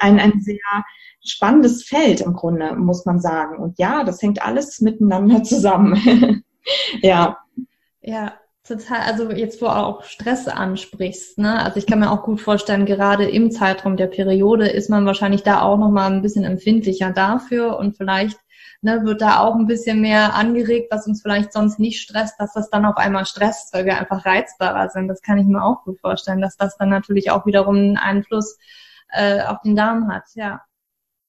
[0.00, 0.84] Ein, ein sehr
[1.24, 3.58] spannendes Feld im Grunde, muss man sagen.
[3.58, 6.44] Und ja, das hängt alles miteinander zusammen.
[7.02, 7.38] ja.
[8.00, 8.34] Ja,
[8.68, 9.00] total.
[9.00, 11.62] Also jetzt, wo auch Stress ansprichst, ne?
[11.62, 15.42] Also ich kann mir auch gut vorstellen, gerade im Zeitraum der Periode ist man wahrscheinlich
[15.42, 18.38] da auch nochmal ein bisschen empfindlicher dafür und vielleicht
[18.82, 22.52] ne, wird da auch ein bisschen mehr angeregt, was uns vielleicht sonst nicht stresst, dass
[22.52, 25.08] das dann auf einmal stresst, weil wir einfach reizbarer sind.
[25.08, 28.58] Das kann ich mir auch gut vorstellen, dass das dann natürlich auch wiederum einen Einfluss
[29.10, 30.62] äh, auf den Darm hat, ja.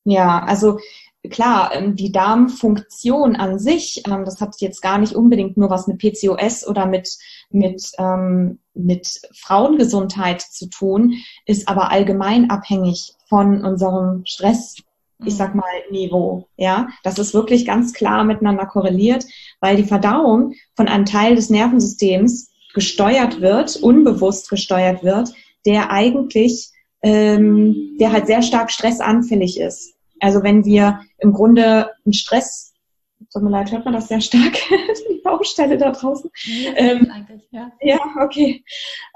[0.06, 0.80] Ja, also
[1.29, 5.88] klar, ähm, die Darmfunktion an sich, ähm, das hat jetzt gar nicht unbedingt nur was
[5.88, 7.10] mit PCOS oder mit,
[7.49, 14.75] mit, ähm, mit Frauengesundheit zu tun, ist aber allgemein abhängig von unserem Stress
[15.25, 15.62] ich sag mhm.
[15.62, 16.47] mal, Niveau.
[16.58, 19.25] Ja, das ist wirklich ganz klar miteinander korreliert,
[19.60, 25.34] weil die Verdauung von einem Teil des Nervensystems gesteuert wird, unbewusst gesteuert wird,
[25.65, 26.69] der eigentlich,
[27.01, 29.95] ähm, der halt sehr stark stressanfällig ist.
[30.19, 32.73] Also wenn wir im Grunde einen Stress,
[33.32, 34.53] tut mir leid, hört man das sehr stark,
[35.10, 36.29] die Baustelle da draußen.
[36.43, 37.12] Ja, ähm,
[37.51, 37.71] ja.
[37.82, 38.63] ja okay.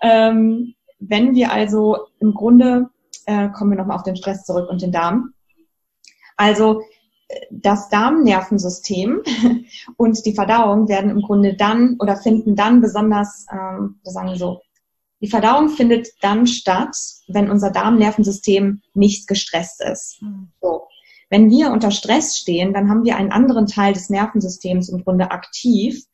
[0.01, 2.89] Ähm, wenn wir also im Grunde,
[3.25, 5.33] äh, kommen wir nochmal auf den Stress zurück und den Darm,
[6.37, 6.81] also
[7.49, 9.21] das Darmnervensystem
[9.97, 14.61] und die Verdauung werden im Grunde dann oder finden dann besonders, ähm, wir sagen so,
[15.21, 20.21] die Verdauung findet dann statt, wenn unser Darmnervensystem nicht gestresst ist.
[20.21, 20.49] Mhm.
[20.61, 20.87] So.
[21.33, 25.31] Wenn wir unter Stress stehen, dann haben wir einen anderen Teil des Nervensystems im Grunde
[25.31, 26.05] aktiv,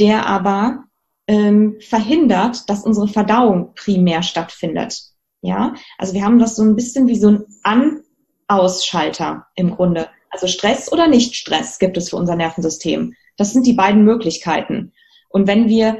[0.00, 0.84] der aber
[1.26, 5.02] ähm, verhindert, dass unsere Verdauung primär stattfindet.
[5.42, 8.04] Ja, also wir haben das so ein bisschen wie so ein An-
[8.48, 10.08] Ausschalter im Grunde.
[10.30, 13.12] Also Stress oder Nicht-Stress gibt es für unser Nervensystem.
[13.36, 14.94] Das sind die beiden Möglichkeiten.
[15.28, 15.98] Und wenn wir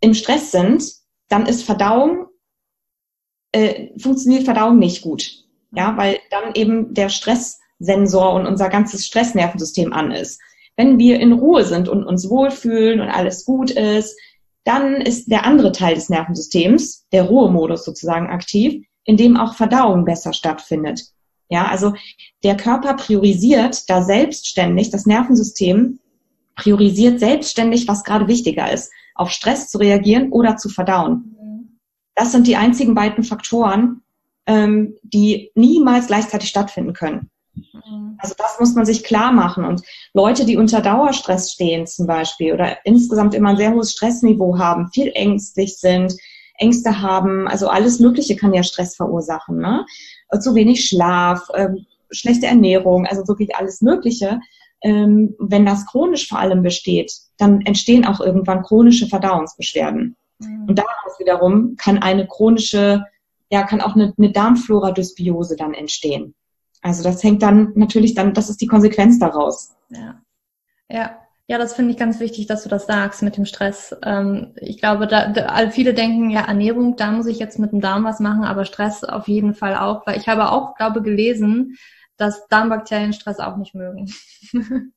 [0.00, 0.82] im Stress sind,
[1.28, 2.28] dann ist Verdauung,
[3.52, 5.44] äh, funktioniert Verdauung nicht gut.
[5.72, 7.10] Ja, weil dann eben der
[7.80, 10.40] Stresssensor und unser ganzes Stressnervensystem an ist.
[10.76, 14.16] Wenn wir in Ruhe sind und uns wohlfühlen und alles gut ist,
[14.64, 20.04] dann ist der andere Teil des Nervensystems, der Ruhemodus sozusagen aktiv, in dem auch Verdauung
[20.04, 21.02] besser stattfindet.
[21.48, 21.94] Ja, also
[22.44, 25.98] der Körper priorisiert da selbstständig, das Nervensystem
[26.54, 31.78] priorisiert selbstständig, was gerade wichtiger ist, auf Stress zu reagieren oder zu verdauen.
[32.14, 34.02] Das sind die einzigen beiden Faktoren,
[34.46, 37.30] ähm, die niemals gleichzeitig stattfinden können.
[38.18, 39.64] Also das muss man sich klar machen.
[39.64, 39.82] Und
[40.14, 44.90] Leute, die unter Dauerstress stehen zum Beispiel oder insgesamt immer ein sehr hohes Stressniveau haben,
[44.92, 46.14] viel ängstlich sind,
[46.58, 49.58] Ängste haben, also alles Mögliche kann ja Stress verursachen.
[49.58, 49.86] Ne?
[50.40, 54.40] zu wenig Schlaf, ähm, schlechte Ernährung, also wirklich alles Mögliche.
[54.82, 60.16] Ähm, wenn das chronisch vor allem besteht, dann entstehen auch irgendwann chronische Verdauungsbeschwerden.
[60.38, 60.64] Mhm.
[60.68, 63.04] Und daraus wiederum kann eine chronische,
[63.50, 66.34] ja, kann auch eine, eine Darmflora-Dysbiose dann entstehen.
[66.82, 69.74] Also das hängt dann natürlich dann, das ist die Konsequenz daraus.
[69.90, 70.20] Ja.
[70.88, 71.18] Ja.
[71.50, 73.96] Ja, das finde ich ganz wichtig, dass du das sagst mit dem Stress.
[74.04, 77.80] Ähm, ich glaube, da, da, viele denken, ja, Ernährung, da muss ich jetzt mit dem
[77.80, 81.78] Darm was machen, aber Stress auf jeden Fall auch, weil ich habe auch, glaube gelesen,
[82.18, 84.12] dass Darmbakterien Stress auch nicht mögen.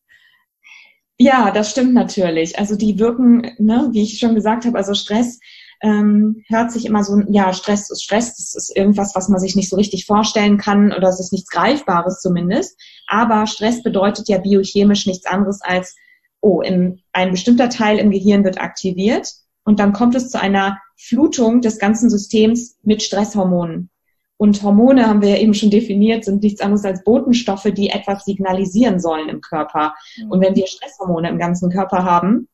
[1.17, 2.60] ja, das stimmt natürlich.
[2.60, 5.39] Also die wirken, ne, wie ich schon gesagt habe, also Stress
[5.82, 9.56] ähm, hört sich immer so, ja, Stress ist Stress, das ist irgendwas, was man sich
[9.56, 12.80] nicht so richtig vorstellen kann oder es ist nichts Greifbares zumindest.
[13.08, 15.96] Aber Stress bedeutet ja biochemisch nichts anderes als
[16.41, 19.32] oh, in, ein bestimmter Teil im Gehirn wird aktiviert
[19.63, 23.89] und dann kommt es zu einer Flutung des ganzen Systems mit Stresshormonen.
[24.38, 28.26] Und Hormone haben wir ja eben schon definiert, sind nichts anderes als Botenstoffe, die etwas
[28.26, 29.94] signalisieren sollen im Körper.
[30.17, 30.32] Mhm.
[30.32, 32.48] Und wenn wir Stresshormone im ganzen Körper haben,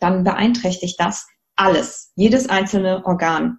[0.00, 1.28] dann beeinträchtigt das
[1.62, 3.58] alles, jedes einzelne Organ,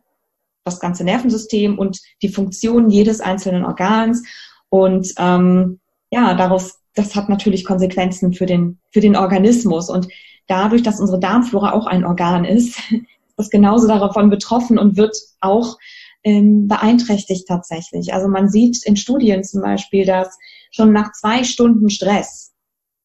[0.65, 4.23] das ganze Nervensystem und die Funktion jedes einzelnen Organs.
[4.69, 5.79] Und ähm,
[6.11, 9.89] ja, daraus, das hat natürlich Konsequenzen für den, für den Organismus.
[9.89, 10.09] Und
[10.47, 15.17] dadurch, dass unsere Darmflora auch ein Organ ist, ist das genauso davon betroffen und wird
[15.39, 15.77] auch
[16.25, 18.13] ähm, beeinträchtigt tatsächlich.
[18.13, 20.37] Also man sieht in Studien zum Beispiel, dass
[20.71, 22.53] schon nach zwei Stunden Stress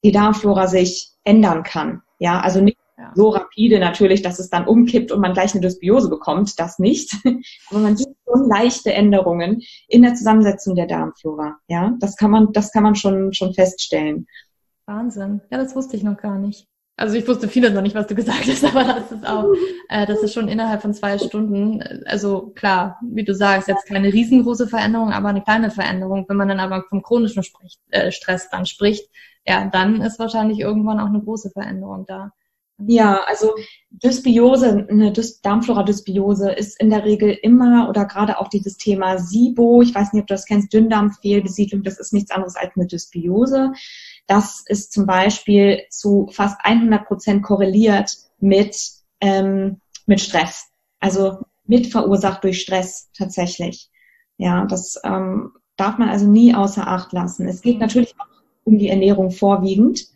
[0.05, 2.03] die Darmflora sich ändern kann.
[2.19, 3.13] Ja, also nicht ja.
[3.15, 7.15] so rapide natürlich, dass es dann umkippt und man gleich eine Dysbiose bekommt, das nicht.
[7.71, 11.57] Aber man sieht schon leichte Änderungen in der Zusammensetzung der Darmflora.
[11.69, 14.27] Ja, das kann man, das kann man schon, schon feststellen.
[14.87, 15.41] Wahnsinn.
[15.51, 16.67] Ja, das wusste ich noch gar nicht.
[16.97, 19.53] Also ich wusste vieles noch nicht, was du gesagt hast, aber das ist auch,
[19.89, 21.81] äh, das ist schon innerhalb von zwei Stunden.
[22.07, 26.25] Also klar, wie du sagst, jetzt keine riesengroße Veränderung, aber eine kleine Veränderung.
[26.29, 29.09] Wenn man dann aber vom chronischen spricht, äh, Stress dann spricht,
[29.47, 32.33] ja, dann ist wahrscheinlich irgendwann auch eine große Veränderung da.
[32.87, 33.55] Ja, also
[33.91, 39.83] Dysbiose, eine Dys Darmflora-Dysbiose ist in der Regel immer oder gerade auch dieses Thema SIBO,
[39.83, 43.73] ich weiß nicht, ob du das kennst, Dünndarmfehlbesiedlung, das ist nichts anderes als eine Dysbiose.
[44.29, 48.77] Das ist zum Beispiel zu fast 100 Prozent korreliert mit,
[49.21, 50.69] ähm, mit Stress.
[51.01, 53.91] Also mit verursacht durch Stress tatsächlich.
[54.37, 57.49] Ja, das ähm, darf man also nie außer Acht lassen.
[57.49, 58.27] Es geht natürlich auch
[58.63, 60.07] um die Ernährung vorwiegend.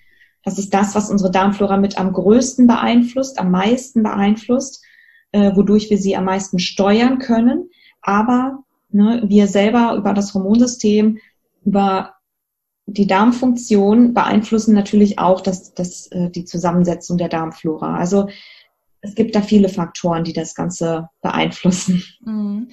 [0.43, 4.85] Das ist das, was unsere Darmflora mit am größten beeinflusst, am meisten beeinflusst,
[5.33, 7.71] äh, wodurch wir sie am meisten steuern können.
[8.01, 11.19] Aber ne, wir selber über das Hormonsystem,
[11.65, 12.15] über
[12.87, 17.97] die Darmfunktion beeinflussen natürlich auch das, das, äh, die Zusammensetzung der Darmflora.
[17.97, 18.29] Also
[19.01, 22.03] es gibt da viele Faktoren, die das Ganze beeinflussen.
[22.25, 22.69] Mhm.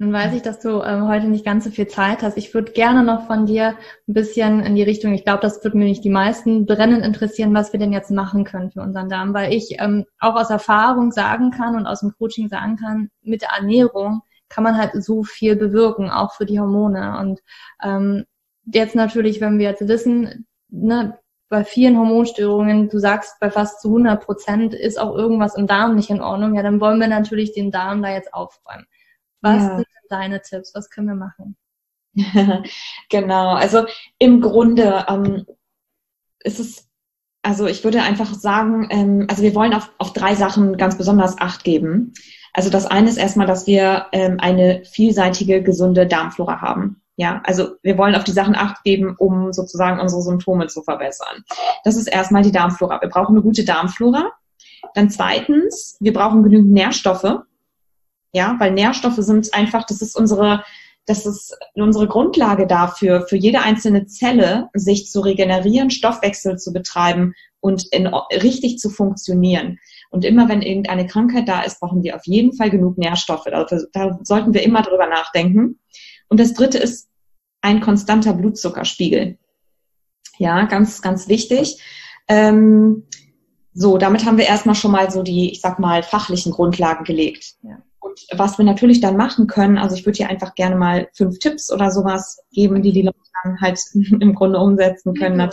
[0.00, 2.38] Nun weiß ich, dass du ähm, heute nicht ganz so viel Zeit hast.
[2.38, 3.76] Ich würde gerne noch von dir
[4.08, 7.52] ein bisschen in die Richtung, ich glaube, das würde mir nicht die meisten brennend interessieren,
[7.52, 11.12] was wir denn jetzt machen können für unseren Darm, weil ich ähm, auch aus Erfahrung
[11.12, 15.22] sagen kann und aus dem Coaching sagen kann, mit der Ernährung kann man halt so
[15.22, 17.18] viel bewirken, auch für die Hormone.
[17.18, 17.40] Und
[17.82, 18.24] ähm,
[18.72, 21.18] jetzt natürlich, wenn wir jetzt wissen, ne,
[21.50, 25.94] bei vielen Hormonstörungen, du sagst, bei fast zu 100 Prozent ist auch irgendwas im Darm
[25.94, 28.86] nicht in Ordnung, ja, dann wollen wir natürlich den Darm da jetzt aufräumen.
[29.42, 29.76] Was ja.
[29.76, 30.74] sind deine Tipps?
[30.74, 31.56] Was können wir machen?
[33.08, 33.84] genau, also
[34.18, 35.46] im Grunde ähm,
[36.40, 36.88] ist es,
[37.42, 41.38] also ich würde einfach sagen, ähm, also wir wollen auf, auf drei Sachen ganz besonders
[41.38, 42.12] Acht geben.
[42.52, 47.00] Also das eine ist erstmal, dass wir ähm, eine vielseitige, gesunde Darmflora haben.
[47.16, 51.44] Ja, also wir wollen auf die Sachen Acht geben, um sozusagen unsere Symptome zu verbessern.
[51.84, 53.00] Das ist erstmal die Darmflora.
[53.00, 54.32] Wir brauchen eine gute Darmflora.
[54.94, 57.40] Dann zweitens, wir brauchen genügend Nährstoffe.
[58.32, 60.64] Ja, weil Nährstoffe sind einfach, das ist unsere,
[61.06, 67.34] das ist unsere Grundlage dafür, für jede einzelne Zelle sich zu regenerieren, Stoffwechsel zu betreiben
[67.60, 69.78] und in, richtig zu funktionieren.
[70.10, 73.44] Und immer wenn irgendeine Krankheit da ist, brauchen wir auf jeden Fall genug Nährstoffe.
[73.44, 75.78] Da, da sollten wir immer drüber nachdenken.
[76.28, 77.08] Und das dritte ist
[77.60, 79.38] ein konstanter Blutzuckerspiegel.
[80.38, 81.80] Ja, ganz, ganz wichtig.
[82.28, 83.04] Ähm,
[83.72, 87.56] so, damit haben wir erstmal schon mal so die, ich sag mal, fachlichen Grundlagen gelegt.
[87.62, 87.82] Ja.
[88.00, 91.38] Und was wir natürlich dann machen können, also ich würde hier einfach gerne mal fünf
[91.38, 95.38] Tipps oder sowas geben, die die Leute dann halt im Grunde umsetzen können.
[95.38, 95.50] Ja.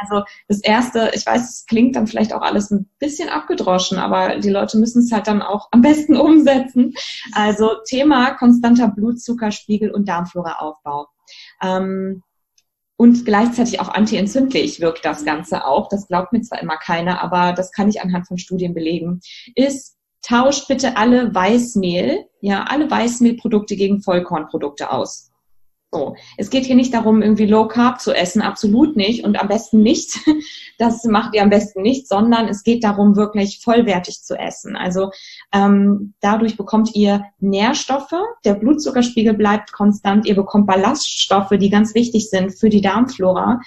[0.00, 4.38] Also das Erste, ich weiß, es klingt dann vielleicht auch alles ein bisschen abgedroschen, aber
[4.38, 6.94] die Leute müssen es halt dann auch am besten umsetzen.
[7.32, 11.08] Also Thema konstanter Blutzuckerspiegel und Darmfloraaufbau.
[11.62, 12.22] Ähm,
[12.96, 15.88] und gleichzeitig auch antientzündlich wirkt das Ganze auch.
[15.88, 19.20] Das glaubt mir zwar immer keiner, aber das kann ich anhand von Studien belegen.
[19.54, 25.30] Ist tauscht bitte alle Weißmehl, ja, alle Weißmehlprodukte gegen Vollkornprodukte aus.
[25.92, 29.48] So, es geht hier nicht darum, irgendwie Low Carb zu essen, absolut nicht und am
[29.48, 30.18] besten nicht.
[30.78, 34.76] Das macht ihr am besten nicht, sondern es geht darum, wirklich vollwertig zu essen.
[34.76, 35.10] Also
[35.52, 38.14] ähm, dadurch bekommt ihr Nährstoffe,
[38.46, 43.60] der Blutzuckerspiegel bleibt konstant, ihr bekommt Ballaststoffe, die ganz wichtig sind für die Darmflora.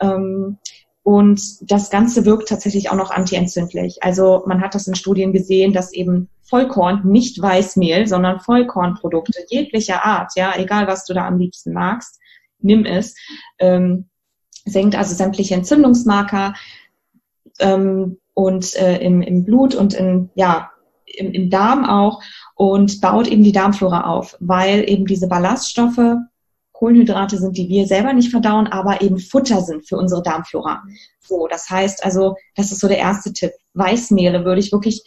[0.00, 0.58] Ähm,
[1.02, 4.02] und das Ganze wirkt tatsächlich auch noch antientzündlich.
[4.02, 10.04] Also man hat das in Studien gesehen, dass eben Vollkorn, nicht Weißmehl, sondern Vollkornprodukte jeglicher
[10.04, 12.20] Art, ja, egal was du da am liebsten magst,
[12.60, 13.14] nimm es,
[13.58, 14.08] ähm,
[14.64, 16.54] senkt also sämtliche Entzündungsmarker
[17.58, 20.70] ähm, und äh, im, im Blut und in, ja,
[21.06, 22.22] im, im Darm auch
[22.54, 26.16] und baut eben die Darmflora auf, weil eben diese Ballaststoffe
[26.82, 30.82] Kohlenhydrate sind, die wir selber nicht verdauen, aber eben Futter sind für unsere Darmflora.
[31.20, 33.52] So, das heißt also, das ist so der erste Tipp.
[33.74, 35.04] Weißmehle würde ich wirklich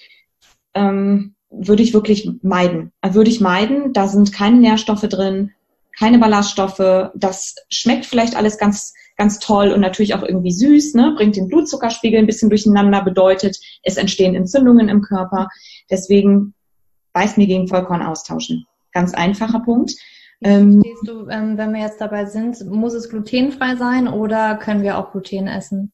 [0.74, 2.94] ähm, würde ich wirklich meiden.
[3.02, 3.92] Äh, würde ich meiden.
[3.92, 5.52] Da sind keine Nährstoffe drin,
[6.00, 7.12] keine Ballaststoffe.
[7.14, 11.14] Das schmeckt vielleicht alles ganz, ganz toll und natürlich auch irgendwie süß, ne?
[11.18, 15.50] bringt den Blutzuckerspiegel ein bisschen durcheinander, bedeutet, es entstehen Entzündungen im Körper.
[15.92, 16.54] Deswegen
[17.12, 18.66] Weißmehl gegen Vollkorn austauschen.
[18.94, 19.92] Ganz einfacher Punkt.
[20.46, 24.84] Ähm, Stehst du, ähm, wenn wir jetzt dabei sind, muss es glutenfrei sein oder können
[24.84, 25.92] wir auch Gluten essen?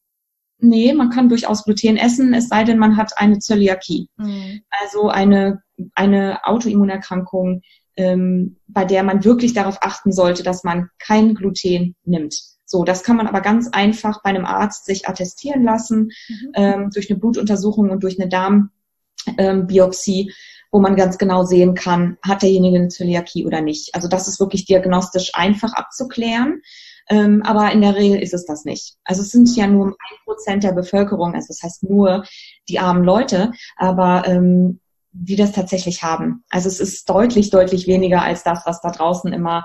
[0.58, 4.10] Nee, man kann durchaus Gluten essen, es sei denn, man hat eine Zöliakie.
[4.16, 4.60] Mhm.
[4.68, 5.62] Also eine,
[5.94, 7.62] eine Autoimmunerkrankung,
[7.96, 12.38] ähm, bei der man wirklich darauf achten sollte, dass man kein Gluten nimmt.
[12.66, 16.52] So, das kann man aber ganz einfach bei einem Arzt sich attestieren lassen, mhm.
[16.54, 20.32] ähm, durch eine Blutuntersuchung und durch eine Darmbiopsie, ähm,
[20.72, 23.94] wo man ganz genau sehen kann, hat derjenige eine Zöliakie oder nicht.
[23.94, 26.62] Also das ist wirklich diagnostisch einfach abzuklären.
[27.10, 28.96] Ähm, aber in der Regel ist es das nicht.
[29.04, 32.24] Also es sind ja nur ein Prozent der Bevölkerung, also das heißt nur
[32.68, 34.80] die armen Leute, aber ähm,
[35.12, 36.42] die das tatsächlich haben.
[36.48, 39.64] Also es ist deutlich, deutlich weniger als das, was da draußen immer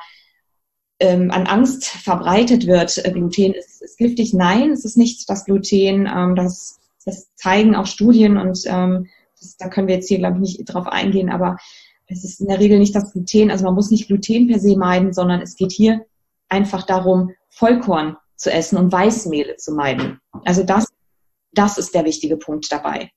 [1.00, 2.98] ähm, an Angst verbreitet wird.
[2.98, 4.34] Äh, Gluten ist, ist, giftig.
[4.34, 6.06] Nein, es ist nicht das Gluten.
[6.06, 9.08] Ähm, das, das zeigen auch Studien und ähm,
[9.40, 11.58] das, da können wir jetzt hier, glaube ich, nicht drauf eingehen, aber
[12.08, 13.52] es ist in der Regel nicht das Gluten.
[13.52, 16.06] Also man muss nicht Gluten per se meiden, sondern es geht hier
[16.50, 20.20] einfach darum, Vollkorn zu essen und Weißmehle zu meiden.
[20.46, 20.88] Also das,
[21.52, 23.12] das ist der wichtige Punkt dabei.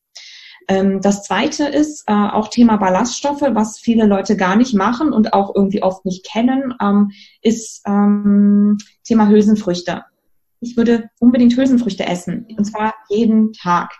[0.69, 5.33] Ähm, das zweite ist äh, auch Thema Ballaststoffe, was viele Leute gar nicht machen und
[5.33, 7.11] auch irgendwie oft nicht kennen, ähm,
[7.43, 10.05] ist ähm, Thema Hülsenfrüchte.
[10.61, 13.93] Ich würde unbedingt Hülsenfrüchte essen und zwar jeden Tag.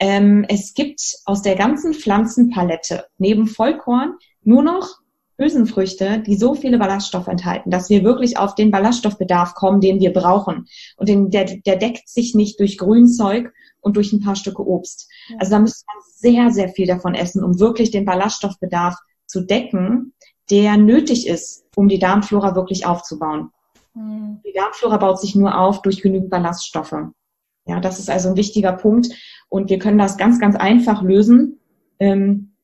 [0.00, 5.00] Es gibt aus der ganzen Pflanzenpalette neben Vollkorn nur noch
[5.40, 10.12] Hülsenfrüchte, die so viele Ballaststoffe enthalten, dass wir wirklich auf den Ballaststoffbedarf kommen, den wir
[10.12, 10.66] brauchen.
[10.96, 15.08] Und den, der, der deckt sich nicht durch Grünzeug und durch ein paar Stücke Obst.
[15.28, 15.36] Ja.
[15.38, 20.12] Also da müsste man sehr, sehr viel davon essen, um wirklich den Ballaststoffbedarf zu decken,
[20.50, 23.50] der nötig ist, um die Darmflora wirklich aufzubauen.
[23.94, 24.40] Mhm.
[24.46, 26.94] Die Darmflora baut sich nur auf durch genügend Ballaststoffe.
[27.66, 29.08] Ja, das ist also ein wichtiger Punkt.
[29.48, 31.60] Und wir können das ganz, ganz einfach lösen,
[31.98, 32.54] ähm,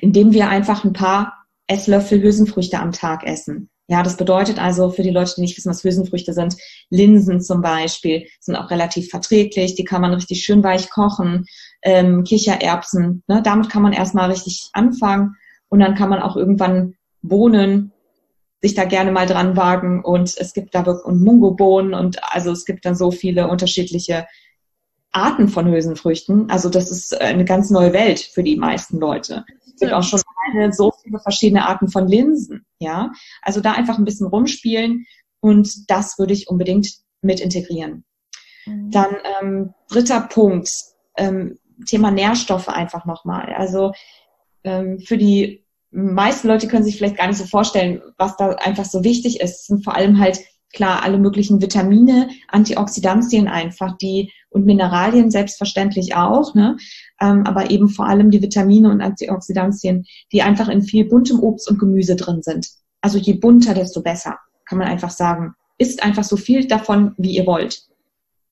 [0.00, 3.70] indem wir einfach ein paar Esslöffel Hülsenfrüchte am Tag essen.
[3.86, 6.56] Ja, das bedeutet also für die Leute, die nicht wissen, was Hülsenfrüchte sind,
[6.88, 11.44] Linsen zum Beispiel sind auch relativ verträglich, die kann man richtig schön weich kochen,
[11.82, 15.36] ähm, Kichererbsen, ne, damit kann man erstmal richtig anfangen
[15.68, 17.92] und dann kann man auch irgendwann Bohnen
[18.64, 22.50] sich da gerne mal dran wagen und es gibt da wirklich und Mungobohnen und also
[22.50, 24.26] es gibt dann so viele unterschiedliche
[25.12, 26.48] Arten von Hülsenfrüchten.
[26.48, 29.44] Also das ist eine ganz neue Welt für die meisten Leute.
[29.66, 30.18] Es gibt auch schon
[30.70, 32.64] so viele verschiedene Arten von Linsen.
[32.78, 35.04] Ja, also da einfach ein bisschen rumspielen
[35.40, 36.88] und das würde ich unbedingt
[37.20, 38.06] mit integrieren.
[38.64, 38.90] Mhm.
[38.90, 40.70] Dann ähm, dritter Punkt,
[41.18, 43.52] ähm, Thema Nährstoffe einfach nochmal.
[43.52, 43.92] Also
[44.62, 45.63] ähm, für die
[45.94, 49.60] meisten Leute können sich vielleicht gar nicht so vorstellen, was da einfach so wichtig ist.
[49.60, 50.40] Es sind vor allem halt
[50.72, 56.76] klar alle möglichen Vitamine, Antioxidantien einfach, die und Mineralien selbstverständlich auch, ne?
[57.20, 61.70] Ähm, aber eben vor allem die Vitamine und Antioxidantien, die einfach in viel buntem Obst
[61.70, 62.68] und Gemüse drin sind.
[63.00, 65.54] Also je bunter, desto besser, kann man einfach sagen.
[65.78, 67.82] Isst einfach so viel davon, wie ihr wollt.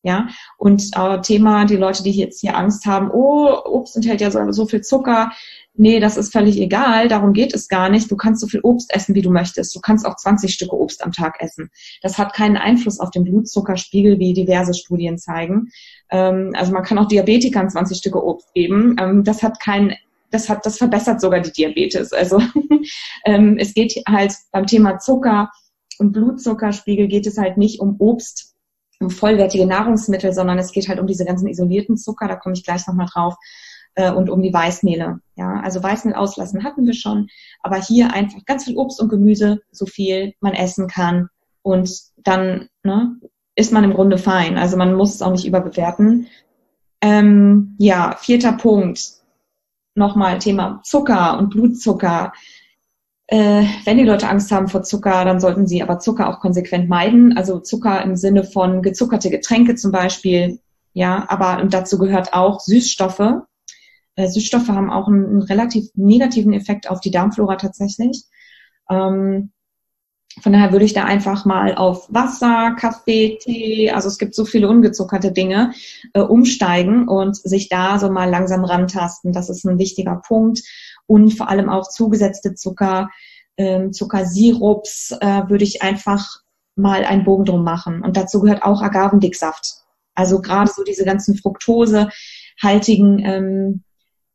[0.04, 0.26] Ja,
[0.58, 4.50] und äh, Thema, die Leute, die jetzt hier Angst haben, oh, Obst enthält ja so,
[4.50, 5.30] so viel Zucker,
[5.74, 8.10] nee, das ist völlig egal, darum geht es gar nicht.
[8.10, 9.74] Du kannst so viel Obst essen, wie du möchtest.
[9.74, 11.70] Du kannst auch 20 Stücke Obst am Tag essen.
[12.02, 15.68] Das hat keinen Einfluss auf den Blutzuckerspiegel, wie diverse Studien zeigen.
[16.10, 18.96] Ähm, also man kann auch Diabetikern 20 Stücke Obst geben.
[18.98, 19.94] Ähm, das hat keinen
[20.30, 22.12] das hat, das verbessert sogar die Diabetes.
[22.12, 22.40] Also
[23.26, 25.50] ähm, es geht halt beim Thema Zucker
[25.98, 28.51] und Blutzuckerspiegel geht es halt nicht um Obst,
[29.08, 32.86] vollwertige Nahrungsmittel, sondern es geht halt um diese ganzen isolierten Zucker, da komme ich gleich
[32.86, 33.34] nochmal drauf,
[33.94, 35.20] äh, und um die Weißmehle.
[35.36, 37.28] Ja, also Weißmehl auslassen hatten wir schon,
[37.60, 41.28] aber hier einfach ganz viel Obst und Gemüse, so viel man essen kann
[41.62, 43.16] und dann ne,
[43.54, 44.56] ist man im Grunde fein.
[44.56, 46.28] Also man muss es auch nicht überbewerten.
[47.00, 49.00] Ähm, ja, vierter Punkt.
[49.94, 52.32] Nochmal Thema Zucker und Blutzucker.
[53.32, 56.90] Äh, wenn die Leute Angst haben vor Zucker, dann sollten sie aber Zucker auch konsequent
[56.90, 57.34] meiden.
[57.34, 60.58] Also Zucker im Sinne von gezuckerte Getränke zum Beispiel.
[60.92, 63.40] Ja, aber dazu gehört auch Süßstoffe.
[64.16, 68.24] Äh, Süßstoffe haben auch einen, einen, relativ negativen Effekt auf die Darmflora tatsächlich.
[68.90, 69.52] Ähm,
[70.42, 74.44] von daher würde ich da einfach mal auf Wasser, Kaffee, Tee, also es gibt so
[74.44, 75.72] viele ungezuckerte Dinge,
[76.12, 79.32] äh, umsteigen und sich da so mal langsam rantasten.
[79.32, 80.60] Das ist ein wichtiger Punkt.
[81.06, 83.10] Und vor allem auch zugesetzte Zucker,
[83.56, 86.26] ähm, Zuckersirups äh, würde ich einfach
[86.74, 88.02] mal einen Bogen drum machen.
[88.02, 89.74] Und dazu gehört auch Agavendicksaft.
[90.14, 93.82] Also gerade so diese ganzen Fructosehaltigen ähm,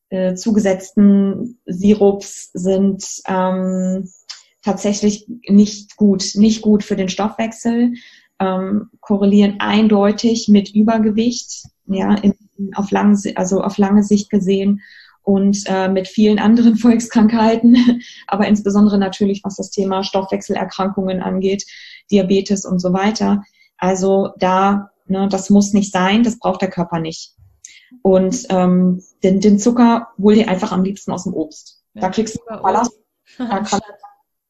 [0.09, 4.09] äh, zugesetzten Sirups sind ähm,
[4.61, 7.93] tatsächlich nicht gut, nicht gut für den Stoffwechsel,
[8.39, 12.35] ähm, korrelieren eindeutig mit Übergewicht, ja, in,
[12.75, 14.81] auf lange, also auf lange Sicht gesehen
[15.27, 21.65] und äh, mit vielen anderen Volkskrankheiten, aber insbesondere natürlich, was das Thema Stoffwechselerkrankungen angeht,
[22.09, 23.43] Diabetes und so weiter.
[23.77, 27.35] Also da, ne, das muss nicht sein, das braucht der Körper nicht.
[28.01, 31.83] Und ähm, den, den Zucker hol dir einfach am liebsten aus dem Obst.
[31.93, 32.93] Da kriegst du Ballast.
[33.37, 33.81] Da kann,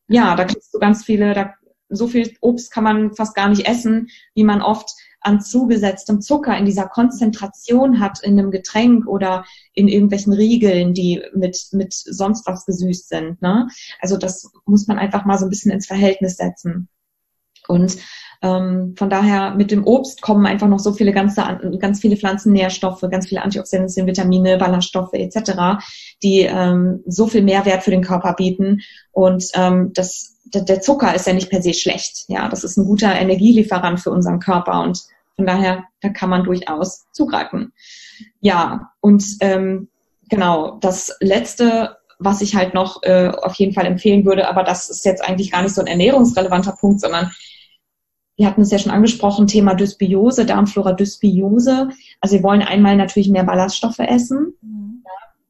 [0.09, 1.55] ja, da kriegst du ganz viele, da,
[1.89, 6.57] so viel Obst kann man fast gar nicht essen, wie man oft an zugesetztem Zucker
[6.57, 12.47] in dieser Konzentration hat in einem Getränk oder in irgendwelchen Riegeln, die mit, mit sonst
[12.47, 13.41] was gesüßt sind.
[13.41, 13.67] Ne?
[13.99, 16.88] Also das muss man einfach mal so ein bisschen ins Verhältnis setzen.
[17.67, 17.97] Und
[18.41, 21.41] ähm, von daher mit dem Obst kommen einfach noch so viele ganze,
[21.79, 25.83] ganz viele Pflanzennährstoffe, ganz viele Antioxidantien, Vitamine, Ballaststoffe etc.,
[26.23, 28.81] die ähm, so viel Mehrwert für den Körper bieten.
[29.11, 32.25] Und ähm, das, der Zucker ist ja nicht per se schlecht.
[32.27, 35.03] Ja, das ist ein guter Energielieferant für unseren Körper und
[35.35, 37.71] von daher, da kann man durchaus zugreifen.
[38.41, 39.87] Ja, und ähm,
[40.29, 44.89] genau, das letzte, was ich halt noch äh, auf jeden Fall empfehlen würde, aber das
[44.89, 47.31] ist jetzt eigentlich gar nicht so ein ernährungsrelevanter Punkt, sondern
[48.35, 51.89] wir hatten es ja schon angesprochen, Thema Dysbiose, Darmflora Dysbiose.
[52.19, 54.53] Also wir wollen einmal natürlich mehr Ballaststoffe essen.
[54.61, 55.03] Mhm.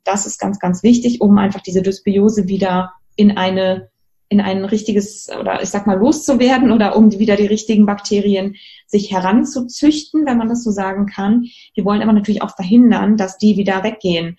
[0.03, 3.89] Das ist ganz, ganz wichtig, um einfach diese Dysbiose wieder in eine
[4.30, 8.55] in ein richtiges oder ich sag mal loszuwerden oder um wieder die richtigen Bakterien
[8.86, 11.45] sich heranzuzüchten, wenn man das so sagen kann.
[11.73, 14.38] Wir wollen aber natürlich auch verhindern, dass die wieder weggehen.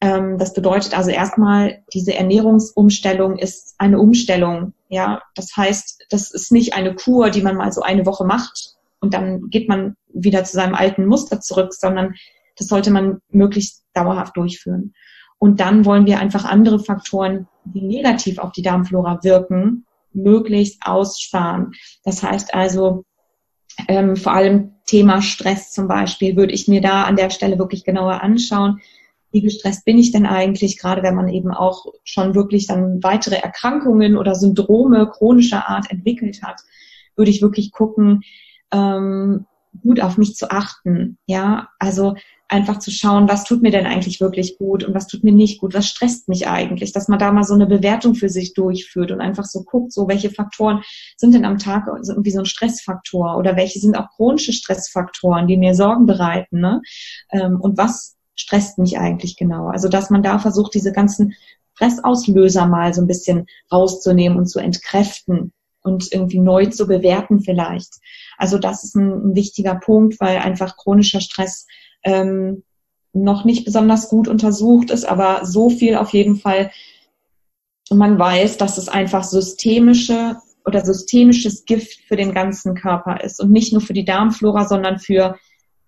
[0.00, 4.72] Ähm, das bedeutet also erstmal, diese Ernährungsumstellung ist eine Umstellung.
[4.88, 8.76] Ja, das heißt, das ist nicht eine Kur, die man mal so eine Woche macht
[9.00, 12.14] und dann geht man wieder zu seinem alten Muster zurück, sondern
[12.56, 14.94] das sollte man möglichst dauerhaft durchführen.
[15.38, 21.72] Und dann wollen wir einfach andere Faktoren, die negativ auf die Darmflora wirken, möglichst aussparen.
[22.04, 23.04] Das heißt also,
[23.86, 27.84] ähm, vor allem Thema Stress zum Beispiel, würde ich mir da an der Stelle wirklich
[27.84, 28.80] genauer anschauen
[29.30, 33.36] wie gestresst bin ich denn eigentlich, gerade wenn man eben auch schon wirklich dann weitere
[33.36, 36.62] Erkrankungen oder Syndrome chronischer Art entwickelt hat,
[37.14, 38.22] würde ich wirklich gucken,
[38.72, 39.46] ähm,
[39.82, 41.18] gut auf mich zu achten.
[41.26, 42.14] Ja, also
[42.48, 45.60] einfach zu schauen, was tut mir denn eigentlich wirklich gut und was tut mir nicht
[45.60, 49.10] gut, was stresst mich eigentlich, dass man da mal so eine Bewertung für sich durchführt
[49.10, 50.82] und einfach so guckt, so welche Faktoren
[51.16, 55.58] sind denn am Tag irgendwie so ein Stressfaktor oder welche sind auch chronische Stressfaktoren, die
[55.58, 56.80] mir Sorgen bereiten, ne?
[57.30, 59.68] Ähm, und was stresst mich eigentlich genau?
[59.68, 61.34] Also, dass man da versucht, diese ganzen
[61.74, 67.94] Stressauslöser mal so ein bisschen rauszunehmen und zu entkräften und irgendwie neu zu bewerten vielleicht.
[68.36, 71.66] Also das ist ein, ein wichtiger Punkt, weil einfach chronischer Stress
[72.08, 72.62] ähm,
[73.12, 76.70] noch nicht besonders gut untersucht ist, aber so viel auf jeden Fall.
[77.90, 83.40] Man weiß, dass es einfach systemische oder systemisches Gift für den ganzen Körper ist.
[83.40, 85.36] Und nicht nur für die Darmflora, sondern für,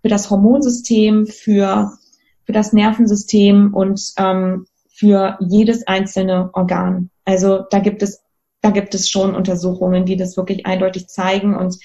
[0.01, 1.93] für das Hormonsystem, für
[2.51, 7.11] für das Nervensystem und ähm, für jedes einzelne Organ.
[7.25, 8.25] Also da gibt es,
[8.61, 11.57] da gibt es schon Untersuchungen, die das wirklich eindeutig zeigen.
[11.57, 11.79] Und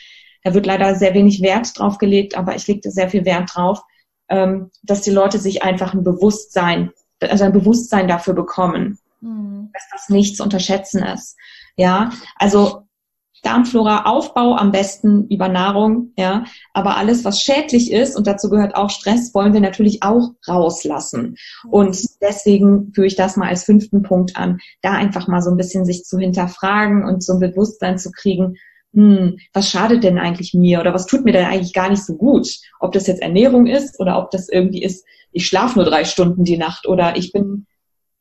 [0.43, 3.83] da wird leider sehr wenig Wert drauf gelegt, aber ich legte sehr viel Wert drauf,
[4.29, 9.69] ähm, dass die Leute sich einfach ein Bewusstsein, also ein Bewusstsein dafür bekommen, mhm.
[9.73, 11.37] dass das nicht zu unterschätzen ist.
[11.77, 12.85] Ja, also
[13.45, 16.45] Darmflora-Aufbau am besten über Nahrung, ja.
[16.73, 21.35] Aber alles, was schädlich ist, und dazu gehört auch Stress, wollen wir natürlich auch rauslassen.
[21.69, 25.57] Und deswegen führe ich das mal als fünften Punkt an, da einfach mal so ein
[25.57, 28.55] bisschen sich zu hinterfragen und so ein Bewusstsein zu kriegen,
[28.95, 32.15] hm, was schadet denn eigentlich mir oder was tut mir denn eigentlich gar nicht so
[32.15, 32.47] gut?
[32.79, 36.45] Ob das jetzt Ernährung ist oder ob das irgendwie ist, ich schlafe nur drei Stunden
[36.45, 37.67] die Nacht oder ich bin,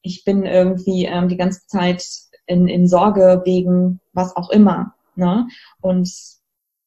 [0.02, 2.04] ich bin irgendwie ähm, die ganze Zeit
[2.46, 4.94] in, in Sorge wegen was auch immer.
[5.14, 5.46] Ne?
[5.80, 6.10] Und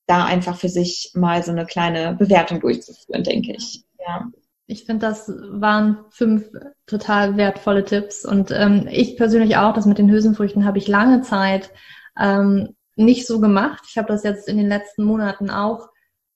[0.05, 3.85] da einfach für sich mal so eine kleine Bewertung durchzuführen, denke ich.
[4.05, 4.27] Ja.
[4.69, 6.49] Ich finde, das waren fünf
[6.87, 8.25] total wertvolle Tipps.
[8.25, 11.71] Und ähm, ich persönlich auch, das mit den Hülsenfrüchten habe ich lange Zeit
[12.19, 13.83] ähm, nicht so gemacht.
[13.89, 15.89] Ich habe das jetzt in den letzten Monaten auch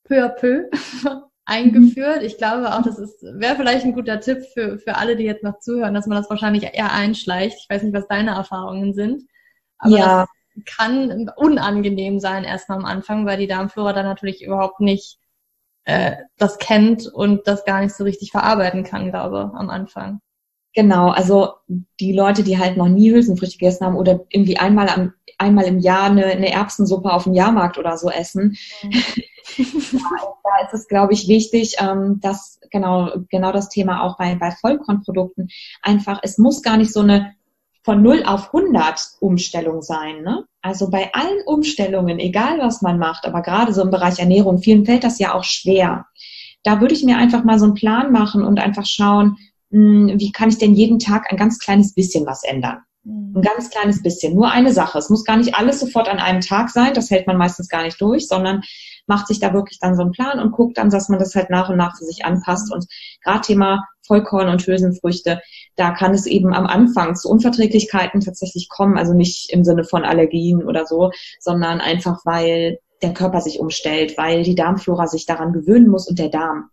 [0.04, 0.70] peu à peu
[1.46, 2.24] eingeführt.
[2.24, 5.44] Ich glaube auch, das ist wäre vielleicht ein guter Tipp für, für alle, die jetzt
[5.44, 7.58] noch zuhören, dass man das wahrscheinlich eher einschleicht.
[7.60, 9.24] Ich weiß nicht, was deine Erfahrungen sind.
[9.78, 10.28] Aber ja
[10.66, 15.18] kann unangenehm sein erstmal am Anfang, weil die Darmflora dann natürlich überhaupt nicht
[15.86, 20.22] äh, das kennt und das gar nicht so richtig verarbeiten kann, glaube am Anfang.
[20.74, 21.54] Genau, also
[22.00, 25.80] die Leute, die halt noch nie Hülsenfrüchte gegessen haben oder irgendwie einmal am, einmal im
[25.80, 29.04] Jahr eine, eine Erbsensuppe auf dem Jahrmarkt oder so essen, mhm.
[29.58, 34.52] da ist es, glaube ich, wichtig, ähm, dass genau, genau das Thema auch bei, bei
[34.52, 35.50] Vollkornprodukten
[35.82, 37.34] einfach, es muss gar nicht so eine
[37.84, 40.22] von 0 auf 100 Umstellung sein.
[40.22, 40.46] Ne?
[40.62, 44.86] Also bei allen Umstellungen, egal was man macht, aber gerade so im Bereich Ernährung, vielen
[44.86, 46.06] fällt das ja auch schwer.
[46.64, 49.38] Da würde ich mir einfach mal so einen Plan machen und einfach schauen,
[49.72, 52.80] wie kann ich denn jeden Tag ein ganz kleines bisschen was ändern?
[53.04, 53.34] Mhm.
[53.38, 55.00] Ein ganz kleines bisschen, nur eine Sache.
[55.00, 57.84] Es muss gar nicht alles sofort an einem Tag sein, das hält man meistens gar
[57.84, 58.62] nicht durch, sondern
[59.08, 61.50] macht sich da wirklich dann so einen Plan und guckt dann, dass man das halt
[61.50, 62.72] nach und nach für sich anpasst.
[62.72, 62.86] Und
[63.24, 65.42] gerade Thema Vollkorn und Hülsenfrüchte,
[65.76, 70.04] da kann es eben am Anfang zu Unverträglichkeiten tatsächlich kommen, also nicht im Sinne von
[70.04, 75.54] Allergien oder so, sondern einfach, weil der Körper sich umstellt, weil die Darmflora sich daran
[75.54, 76.70] gewöhnen muss und der Darm.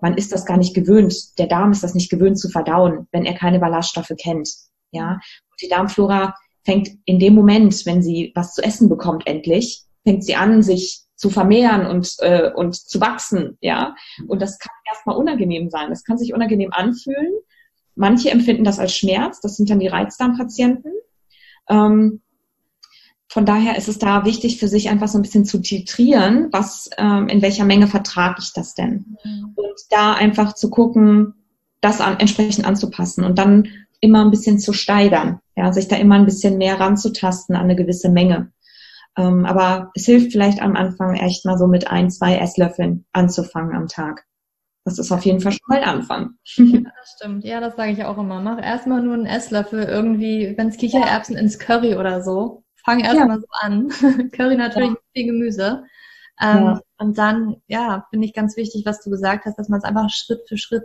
[0.00, 1.38] Man ist das gar nicht gewöhnt.
[1.38, 4.48] Der Darm ist das nicht gewöhnt zu verdauen, wenn er keine Ballaststoffe kennt.
[4.90, 6.34] Ja, und die Darmflora
[6.64, 11.06] fängt in dem Moment, wenn sie was zu essen bekommt, endlich, fängt sie an, sich
[11.14, 13.94] zu vermehren und, äh, und zu wachsen, ja.
[14.26, 15.88] Und das kann erstmal unangenehm sein.
[15.88, 17.32] Das kann sich unangenehm anfühlen.
[17.94, 19.40] Manche empfinden das als Schmerz.
[19.40, 20.92] Das sind dann die Reizdarmpatienten.
[21.68, 22.20] Ähm,
[23.28, 26.90] von daher ist es da wichtig für sich einfach so ein bisschen zu titrieren, was,
[26.96, 29.16] ähm, in welcher Menge vertrage ich das denn?
[29.24, 29.52] Mhm.
[29.56, 31.34] Und da einfach zu gucken,
[31.80, 33.68] das an, entsprechend anzupassen und dann
[34.00, 37.76] immer ein bisschen zu steigern, ja, sich da immer ein bisschen mehr ranzutasten an eine
[37.76, 38.52] gewisse Menge.
[39.16, 43.74] Ähm, aber es hilft vielleicht am Anfang echt mal so mit ein, zwei Esslöffeln anzufangen
[43.74, 44.26] am Tag.
[44.84, 46.34] Das ist auf jeden Fall schon mal ein Anfang.
[46.56, 46.64] Ja,
[47.00, 47.44] das stimmt.
[47.44, 48.40] Ja, das sage ich auch immer.
[48.40, 51.40] Mach erstmal nur einen Esslöffel irgendwie, wenn es Kichererbsen ja.
[51.40, 52.62] ins Curry oder so.
[52.86, 53.38] Fang erstmal ja.
[53.40, 53.88] so an.
[54.30, 54.96] Curry natürlich ja.
[55.12, 55.84] viel Gemüse.
[56.40, 56.80] Ähm, ja.
[56.98, 60.08] Und dann, ja, finde ich ganz wichtig, was du gesagt hast, dass man es einfach
[60.08, 60.84] Schritt für Schritt,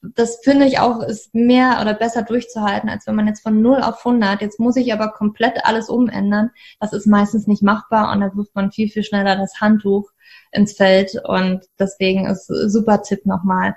[0.00, 3.82] das finde ich auch, ist mehr oder besser durchzuhalten, als wenn man jetzt von 0
[3.82, 6.50] auf 100, jetzt muss ich aber komplett alles umändern.
[6.78, 10.08] Das ist meistens nicht machbar und dann wirft man viel, viel schneller das Handtuch
[10.52, 13.74] ins Feld und deswegen ist super Tipp nochmal.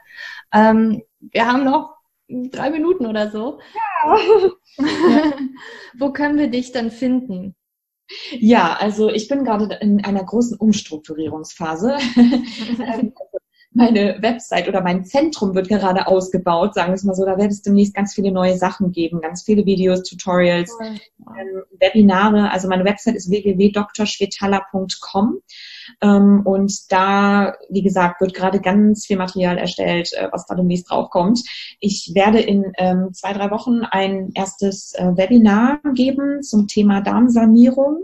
[0.54, 1.96] Ähm, wir haben noch
[2.28, 3.60] drei Minuten oder so.
[3.74, 4.18] Ja.
[5.98, 7.56] Wo können wir dich dann finden?
[8.32, 11.98] Ja, also ich bin gerade in einer großen Umstrukturierungsphase.
[13.76, 17.26] Meine Website oder mein Zentrum wird gerade ausgebaut, sagen wir es mal so.
[17.26, 21.00] Da wird es demnächst ganz viele neue Sachen geben, ganz viele Videos, Tutorials, ähm,
[21.80, 22.52] Webinare.
[22.52, 25.40] Also meine Website ist www.drschwetala.com
[26.02, 31.42] und da, wie gesagt, wird gerade ganz viel Material erstellt, äh, was da demnächst draufkommt.
[31.80, 38.04] Ich werde in ähm, zwei, drei Wochen ein erstes äh, Webinar geben zum Thema Darmsanierung.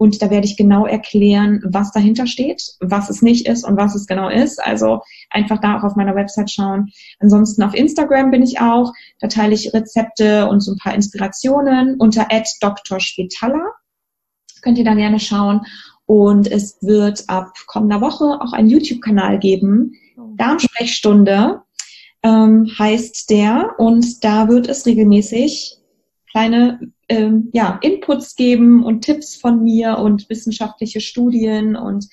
[0.00, 3.96] Und da werde ich genau erklären, was dahinter steht, was es nicht ist und was
[3.96, 4.64] es genau ist.
[4.64, 6.90] Also einfach da auch auf meiner Website schauen.
[7.18, 8.92] Ansonsten auf Instagram bin ich auch.
[9.18, 13.72] Da teile ich Rezepte und so ein paar Inspirationen unter @drspitala.
[14.62, 15.66] Könnt ihr da gerne schauen.
[16.08, 19.92] Und es wird ab kommender Woche auch einen YouTube-Kanal geben.
[20.16, 20.32] Oh.
[20.38, 21.60] Darmsprechstunde
[22.22, 23.74] ähm, heißt der.
[23.76, 25.76] Und da wird es regelmäßig
[26.30, 26.80] kleine
[27.10, 32.06] ähm, ja, Inputs geben und Tipps von mir und wissenschaftliche Studien und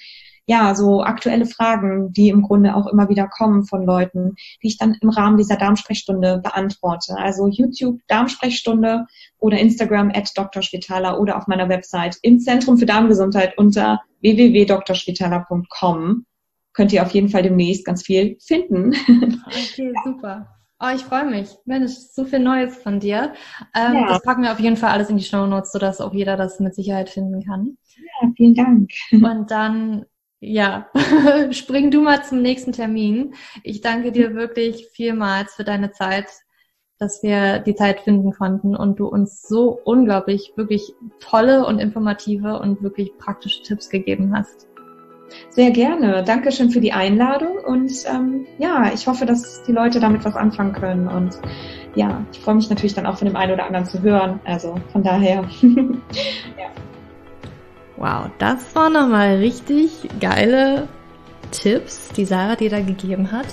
[0.47, 4.77] ja, so aktuelle Fragen, die im Grunde auch immer wieder kommen von Leuten, die ich
[4.77, 7.15] dann im Rahmen dieser Darmsprechstunde beantworte.
[7.17, 9.07] Also YouTube Darmsprechstunde
[9.39, 10.61] oder Instagram at Dr.
[10.61, 16.25] Schwetala oder auf meiner Website im Zentrum für Darmgesundheit unter www.drschwetala.com
[16.73, 18.93] könnt ihr auf jeden Fall demnächst ganz viel finden.
[19.47, 20.47] Okay, super.
[20.79, 21.49] Oh, ich freue mich.
[21.65, 23.33] Mensch, so viel Neues von dir.
[23.73, 24.07] Ähm, ja.
[24.07, 26.59] Das packen wir auf jeden Fall alles in die Show Notes, sodass auch jeder das
[26.59, 27.77] mit Sicherheit finden kann.
[27.95, 28.91] Ja, vielen Dank.
[29.11, 30.05] Und dann
[30.45, 30.87] ja,
[31.51, 33.33] spring du mal zum nächsten Termin.
[33.63, 36.27] Ich danke dir wirklich vielmals für deine Zeit,
[36.99, 42.59] dass wir die Zeit finden konnten und du uns so unglaublich, wirklich tolle und informative
[42.59, 44.67] und wirklich praktische Tipps gegeben hast.
[45.49, 46.23] Sehr gerne.
[46.23, 50.73] Dankeschön für die Einladung und ähm, ja, ich hoffe, dass die Leute damit was anfangen
[50.73, 51.39] können und
[51.95, 54.39] ja, ich freue mich natürlich dann auch von dem einen oder anderen zu hören.
[54.45, 55.45] Also von daher.
[55.61, 56.71] ja.
[57.97, 60.87] Wow, das waren nochmal richtig geile
[61.51, 63.47] Tipps, die Sarah dir da gegeben hat,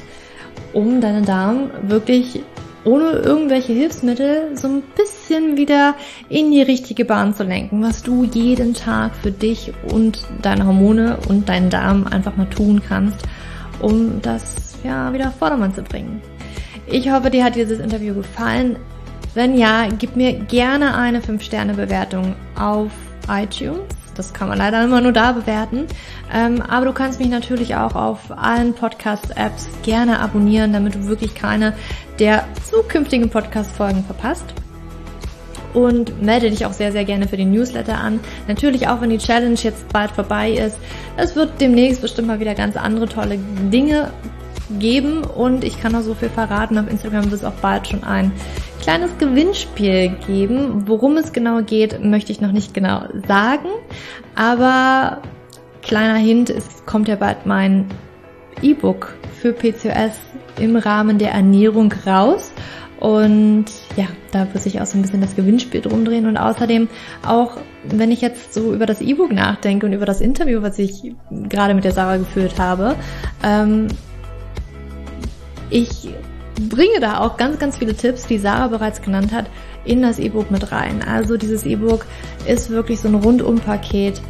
[0.72, 2.40] um deine Darm wirklich
[2.84, 5.94] ohne irgendwelche Hilfsmittel so ein bisschen wieder
[6.28, 11.18] in die richtige Bahn zu lenken, was du jeden Tag für dich und deine Hormone
[11.28, 13.18] und deinen Darm einfach mal tun kannst,
[13.80, 16.20] um das ja wieder auf Vordermann zu bringen.
[16.86, 18.76] Ich hoffe, dir hat dieses Interview gefallen.
[19.34, 22.90] Wenn ja, gib mir gerne eine 5-Sterne-Bewertung auf
[23.28, 25.86] iTunes Das kann man leider immer nur da bewerten.
[26.32, 31.34] Ähm, aber du kannst mich natürlich auch auf allen Podcast-Apps gerne abonnieren, damit du wirklich
[31.34, 31.74] keine
[32.18, 34.54] der zukünftigen Podcast-Folgen verpasst
[35.74, 38.20] und melde dich auch sehr, sehr gerne für den Newsletter an.
[38.48, 40.76] Natürlich auch, wenn die Challenge jetzt bald vorbei ist.
[41.16, 43.38] Es wird demnächst bestimmt mal wieder ganz andere tolle
[43.72, 44.10] Dinge
[44.78, 46.78] geben und ich kann auch so viel verraten.
[46.78, 48.32] Auf Instagram wird es auch bald schon ein
[48.82, 50.86] kleines Gewinnspiel geben.
[50.86, 53.68] Worum es genau geht, möchte ich noch nicht genau sagen,
[54.34, 55.22] aber
[55.82, 57.86] kleiner Hint, es kommt ja bald mein
[58.60, 60.18] E-Book für PCOS
[60.58, 62.52] im Rahmen der Ernährung raus.
[63.00, 63.64] Und
[63.96, 66.26] ja, da wird sich auch so ein bisschen das Gewinnspiel drum drehen.
[66.26, 66.88] Und außerdem
[67.26, 71.12] auch, wenn ich jetzt so über das E-Book nachdenke und über das Interview, was ich
[71.48, 72.94] gerade mit der Sarah geführt habe,
[73.42, 73.88] ähm,
[75.68, 76.10] ich
[76.68, 79.46] bringe da auch ganz, ganz viele Tipps, die Sarah bereits genannt hat,
[79.84, 81.02] in das E-Book mit rein.
[81.02, 82.06] Also dieses E-Book
[82.46, 84.20] ist wirklich so ein Rundum-Paket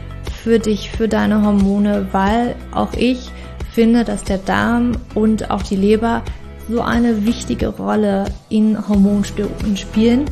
[0.42, 3.30] für dich, für deine Hormone, weil auch ich
[3.72, 6.22] finde, dass der Darm und auch die Leber
[6.68, 10.24] so eine wichtige Rolle in Hormonstörungen spielen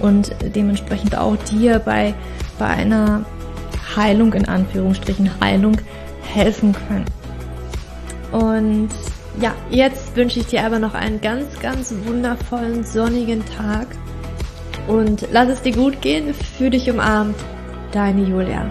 [0.00, 2.14] und dementsprechend auch dir bei,
[2.58, 3.24] bei einer
[3.96, 5.76] Heilung, in Anführungsstrichen Heilung,
[6.22, 7.04] helfen können.
[8.32, 8.90] Und
[9.40, 13.86] ja, jetzt wünsche ich dir aber noch einen ganz, ganz wundervollen, sonnigen Tag.
[14.88, 17.36] Und lass es dir gut gehen, für dich umarmt,
[17.92, 18.70] deine Julia.